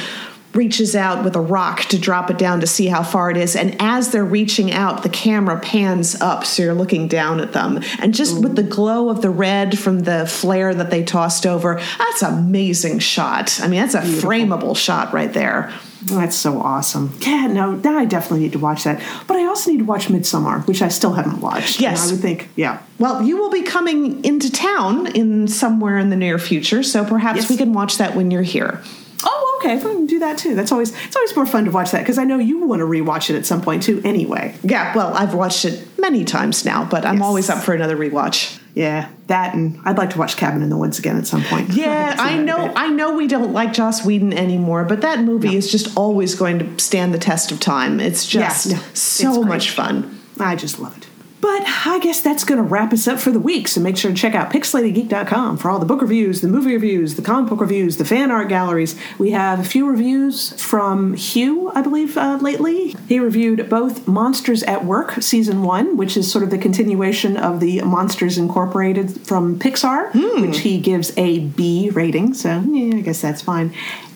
reaches 0.53 0.95
out 0.95 1.23
with 1.23 1.35
a 1.35 1.41
rock 1.41 1.81
to 1.85 1.97
drop 1.99 2.29
it 2.29 2.37
down 2.37 2.59
to 2.61 2.67
see 2.67 2.87
how 2.87 3.01
far 3.03 3.31
it 3.31 3.37
is. 3.37 3.55
And 3.55 3.75
as 3.79 4.11
they're 4.11 4.25
reaching 4.25 4.71
out, 4.71 5.03
the 5.03 5.09
camera 5.09 5.59
pans 5.59 6.19
up, 6.21 6.45
so 6.45 6.63
you're 6.63 6.73
looking 6.73 7.07
down 7.07 7.39
at 7.39 7.53
them. 7.53 7.81
And 7.99 8.13
just 8.13 8.41
with 8.41 8.55
the 8.55 8.63
glow 8.63 9.09
of 9.09 9.21
the 9.21 9.29
red 9.29 9.79
from 9.79 10.01
the 10.01 10.25
flare 10.27 10.73
that 10.73 10.91
they 10.91 11.03
tossed 11.03 11.45
over, 11.45 11.81
that's 11.97 12.21
an 12.21 12.33
amazing 12.37 12.99
shot. 12.99 13.59
I 13.61 13.67
mean, 13.67 13.81
that's 13.81 13.95
a 13.95 14.01
frameable 14.01 14.77
shot 14.77 15.13
right 15.13 15.31
there. 15.33 15.71
Oh, 16.11 16.17
that's 16.19 16.35
so 16.35 16.59
awesome. 16.59 17.17
Yeah, 17.21 17.47
no, 17.47 17.75
now 17.75 17.97
I 17.97 18.03
definitely 18.03 18.41
need 18.41 18.51
to 18.51 18.59
watch 18.59 18.83
that. 18.83 19.01
But 19.25 19.37
I 19.37 19.45
also 19.45 19.71
need 19.71 19.77
to 19.77 19.85
watch 19.85 20.07
Midsommar, 20.09 20.67
which 20.67 20.81
I 20.81 20.89
still 20.89 21.13
haven't 21.13 21.39
watched. 21.39 21.79
Yes. 21.79 22.09
I 22.09 22.11
would 22.11 22.21
think, 22.21 22.49
yeah. 22.57 22.81
Well, 22.99 23.23
you 23.23 23.37
will 23.37 23.49
be 23.49 23.61
coming 23.61 24.23
into 24.25 24.51
town 24.51 25.07
in 25.15 25.47
somewhere 25.47 25.97
in 25.97 26.09
the 26.09 26.17
near 26.17 26.37
future, 26.39 26.83
so 26.83 27.05
perhaps 27.05 27.37
Yes. 27.43 27.49
we 27.49 27.55
can 27.55 27.71
watch 27.71 27.97
that 27.99 28.17
when 28.17 28.31
you're 28.31 28.41
here. 28.41 28.81
Oh, 29.23 29.52
okay. 29.65 29.79
Can 29.81 30.05
do 30.05 30.19
that 30.19 30.37
too. 30.37 30.55
That's 30.55 30.71
always 30.71 30.91
it's 31.05 31.15
always 31.15 31.35
more 31.35 31.45
fun 31.45 31.65
to 31.65 31.71
watch 31.71 31.91
that 31.91 31.99
because 31.99 32.17
I 32.17 32.23
know 32.23 32.37
you 32.37 32.65
want 32.65 32.79
to 32.81 32.85
rewatch 32.85 33.29
it 33.29 33.35
at 33.35 33.45
some 33.45 33.61
point 33.61 33.83
too. 33.83 34.01
Anyway, 34.03 34.55
Yeah, 34.63 34.95
well, 34.95 35.13
I've 35.13 35.33
watched 35.33 35.65
it 35.65 35.87
many 35.99 36.23
times 36.25 36.65
now, 36.65 36.85
but 36.85 37.05
I'm 37.05 37.15
Yes. 37.17 37.23
always 37.23 37.49
up 37.49 37.63
for 37.63 37.73
another 37.73 37.95
rewatch. 37.97 38.59
yeah, 38.75 39.07
that 39.27 39.53
and 39.53 39.79
I'd 39.85 39.97
like 39.97 40.09
to 40.11 40.17
watch 40.19 40.35
Cabin 40.37 40.61
in 40.63 40.69
the 40.69 40.77
Woods 40.77 40.99
again 40.99 41.17
at 41.17 41.27
some 41.27 41.43
point. 41.43 41.69
Yeah, 41.69 42.15
I 42.19 42.37
know. 42.37 42.71
I 42.75 42.89
know 42.89 43.15
we 43.15 43.27
don't 43.27 43.53
like 43.53 43.71
Joss 43.73 44.05
Whedon 44.05 44.33
anymore, 44.33 44.83
but 44.83 45.01
that 45.01 45.19
movie 45.21 45.55
is 45.55 45.71
just 45.71 45.95
always 45.97 46.35
going 46.35 46.59
to 46.59 46.83
stand 46.83 47.13
the 47.13 47.19
test 47.19 47.51
of 47.51 47.59
time. 47.59 47.99
It's 47.99 48.25
just 48.27 48.65
Yeah, 48.67 48.77
no, 48.77 48.83
so 48.93 49.35
it's 49.39 49.45
much 49.47 49.69
fun. 49.71 50.19
I 50.39 50.55
just 50.55 50.79
love 50.79 50.97
it. 50.97 51.05
But 51.43 51.63
I 51.85 51.99
guess 52.01 52.21
that's 52.21 52.45
going 52.45 52.59
to 52.59 52.63
wrap 52.63 52.93
us 52.93 53.05
up 53.05 53.19
for 53.19 53.29
the 53.29 53.39
week. 53.39 53.67
So 53.67 53.81
make 53.81 53.97
sure 53.97 54.09
to 54.09 54.15
check 54.15 54.33
out 54.33 54.49
pixelatedgeek.com 54.49 55.57
for 55.57 55.69
all 55.69 55.77
the 55.77 55.85
book 55.85 55.99
reviews, 55.99 56.39
the 56.39 56.47
movie 56.47 56.71
reviews, 56.71 57.15
the 57.15 57.21
comic 57.21 57.49
book 57.49 57.59
reviews, 57.59 57.97
the 57.97 58.05
fan 58.05 58.31
art 58.31 58.47
galleries. 58.47 58.95
We 59.19 59.31
have 59.31 59.59
a 59.59 59.65
few 59.65 59.85
reviews 59.85 60.53
from 60.53 61.15
Hugh, 61.15 61.69
I 61.75 61.81
believe, 61.81 62.17
uh, 62.17 62.37
lately. 62.39 62.95
He 63.09 63.19
reviewed 63.19 63.69
both 63.69 64.07
Monsters 64.07 64.63
at 64.63 64.85
Work 64.85 65.21
Season 65.21 65.63
1, 65.63 65.97
which 65.97 66.15
is 66.15 66.31
sort 66.31 66.45
of 66.45 66.49
the 66.49 66.57
continuation 66.57 67.35
of 67.35 67.59
the 67.59 67.81
Monsters 67.81 68.37
Incorporated 68.37 69.27
from 69.27 69.59
Pixar, 69.59 70.13
which 70.41 70.59
he 70.59 70.79
gives 70.79 71.11
a 71.17 71.39
B 71.39 71.89
rating. 71.89 72.33
So 72.35 72.61
yeah, 72.61 72.95
I 72.95 73.01
guess 73.01 73.19
that's 73.19 73.41
fine. 73.41 73.73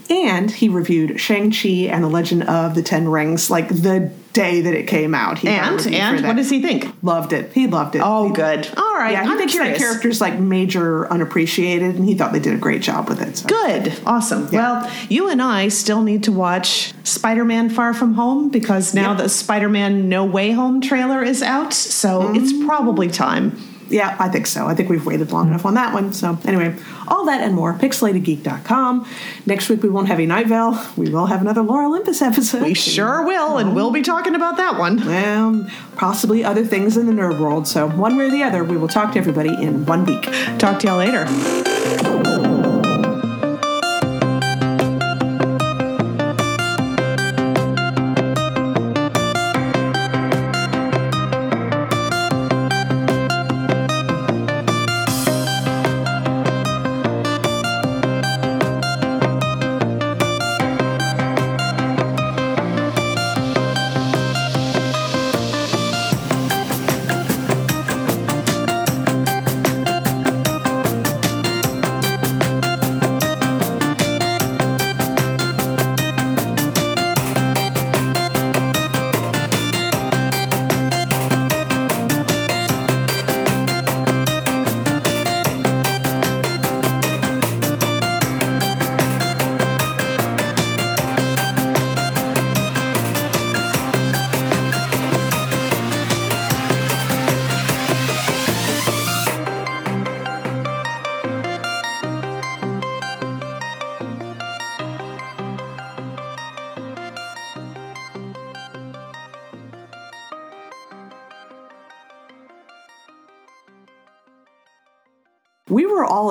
And 0.09 0.49
he 0.49 0.69
reviewed 0.69 1.19
Shang-Chi 1.19 1.89
and 1.91 2.03
the 2.03 2.07
Legend 2.07 2.43
of 2.43 2.75
the 2.75 2.81
Ten 2.81 3.09
Rings 3.09 3.49
like 3.49 3.67
the 3.69 4.11
day 4.33 4.61
that 4.61 4.73
it 4.73 4.87
came 4.87 5.15
out. 5.15 5.39
He 5.39 5.47
And 5.49 5.85
and 5.87 6.25
what 6.25 6.35
does 6.35 6.49
he 6.49 6.61
think? 6.61 6.93
Loved 7.01 7.33
it. 7.33 7.51
He 7.53 7.65
loved 7.67 7.95
it. 7.95 8.01
Oh, 8.05 8.27
He- 8.27 8.33
good. 8.33 8.69
All 8.77 8.95
right, 8.95 9.11
Yeah, 9.13 9.23
he 9.23 9.31
I'm 9.31 9.37
thinks 9.37 9.55
that 9.57 9.77
character's 9.77 10.21
like 10.21 10.39
major 10.39 11.11
unappreciated, 11.11 11.95
and 11.95 12.05
he 12.05 12.13
thought 12.13 12.33
they 12.33 12.39
did 12.39 12.53
a 12.53 12.57
great 12.57 12.81
job 12.83 13.09
with 13.09 13.21
it. 13.21 13.37
So. 13.37 13.47
Good. 13.47 13.93
Awesome. 14.05 14.47
Yeah. 14.51 14.81
Well, 14.83 14.91
you 15.09 15.29
and 15.29 15.41
I 15.41 15.69
still 15.69 16.03
need 16.03 16.23
to 16.25 16.31
watch 16.31 16.93
Spider 17.03 17.43
Man 17.45 17.69
Far 17.69 17.93
From 17.93 18.13
Home 18.13 18.49
because 18.49 18.93
now 18.93 19.13
the 19.15 19.27
Spider 19.27 19.69
Man 19.69 20.07
No 20.07 20.23
Way 20.23 20.51
Home 20.51 20.81
trailer 20.81 21.23
is 21.23 21.41
out. 21.41 21.73
So 21.73 22.31
it's 22.33 22.53
Mm. 22.53 22.65
probably 22.67 23.07
time. 23.09 23.57
Yeah, 23.89 24.15
I 24.19 24.29
think 24.29 24.47
so. 24.47 24.67
I 24.67 24.75
think 24.75 24.89
we've 24.89 25.05
waited 25.05 25.31
long 25.31 25.47
enough 25.47 25.65
on 25.65 25.75
that 25.75 25.93
one. 25.93 26.13
So 26.13 26.37
anyway, 26.45 26.75
all 27.07 27.25
that 27.25 27.41
and 27.41 27.55
more, 27.55 27.73
pixelatedgeek.com. 27.73 29.07
Next 29.45 29.69
week 29.69 29.83
we 29.83 29.89
won't 29.89 30.07
have 30.07 30.19
a 30.19 30.25
Night 30.25 30.47
Vale. 30.47 30.79
We 30.95 31.09
will 31.09 31.27
have 31.27 31.41
another 31.41 31.61
Lore 31.61 31.83
Olympus 31.83 32.21
episode. 32.21 32.63
We 32.63 32.73
sure 32.73 33.25
will, 33.25 33.57
and 33.57 33.75
we'll 33.75 33.91
be 33.91 34.01
talking 34.01 34.35
about 34.35 34.57
that 34.57 34.77
one. 34.77 35.05
Well, 35.05 35.69
possibly 35.95 36.43
other 36.43 36.65
things 36.65 36.97
in 36.97 37.05
the 37.05 37.13
nerd 37.13 37.39
world. 37.39 37.67
So 37.67 37.89
one 37.89 38.17
way 38.17 38.25
or 38.25 38.31
the 38.31 38.43
other, 38.43 38.63
we 38.63 38.77
will 38.77 38.87
talk 38.87 39.13
to 39.13 39.19
everybody 39.19 39.49
in 39.49 39.85
one 39.85 40.05
week. 40.05 40.23
Talk 40.57 40.79
to 40.79 40.87
y'all 40.87 40.97
later. 40.97 42.56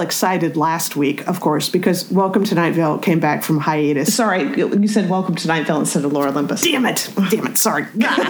Excited 0.07 0.57
last 0.57 0.95
week, 0.95 1.27
of 1.27 1.41
course, 1.41 1.69
because 1.69 2.09
Welcome 2.11 2.45
to 2.45 2.55
Night 2.55 2.75
Vale 2.75 2.99
came 2.99 3.19
back 3.19 3.43
from 3.43 3.59
hiatus. 3.59 4.15
Sorry, 4.15 4.43
you 4.57 4.87
said 4.87 5.11
welcome 5.11 5.35
to 5.35 5.49
Night 5.49 5.67
Vale 5.67 5.81
instead 5.81 6.05
of 6.05 6.13
Lore 6.13 6.29
Olympus. 6.29 6.63
Damn 6.63 6.87
it! 6.87 7.11
Damn 7.31 7.49
it! 7.49 7.59
Sorry. 7.59 7.85
Try 7.99 8.23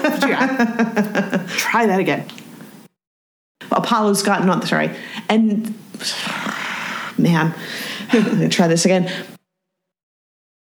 that 1.86 2.00
again. 2.00 2.26
Apollo's 3.70 4.22
gotten 4.22 4.48
on. 4.48 4.62
Sorry, 4.62 4.96
and 5.28 5.74
man, 7.18 7.54
I'm 8.08 8.24
gonna 8.24 8.48
try 8.48 8.68
this 8.68 8.86
again. 8.86 9.12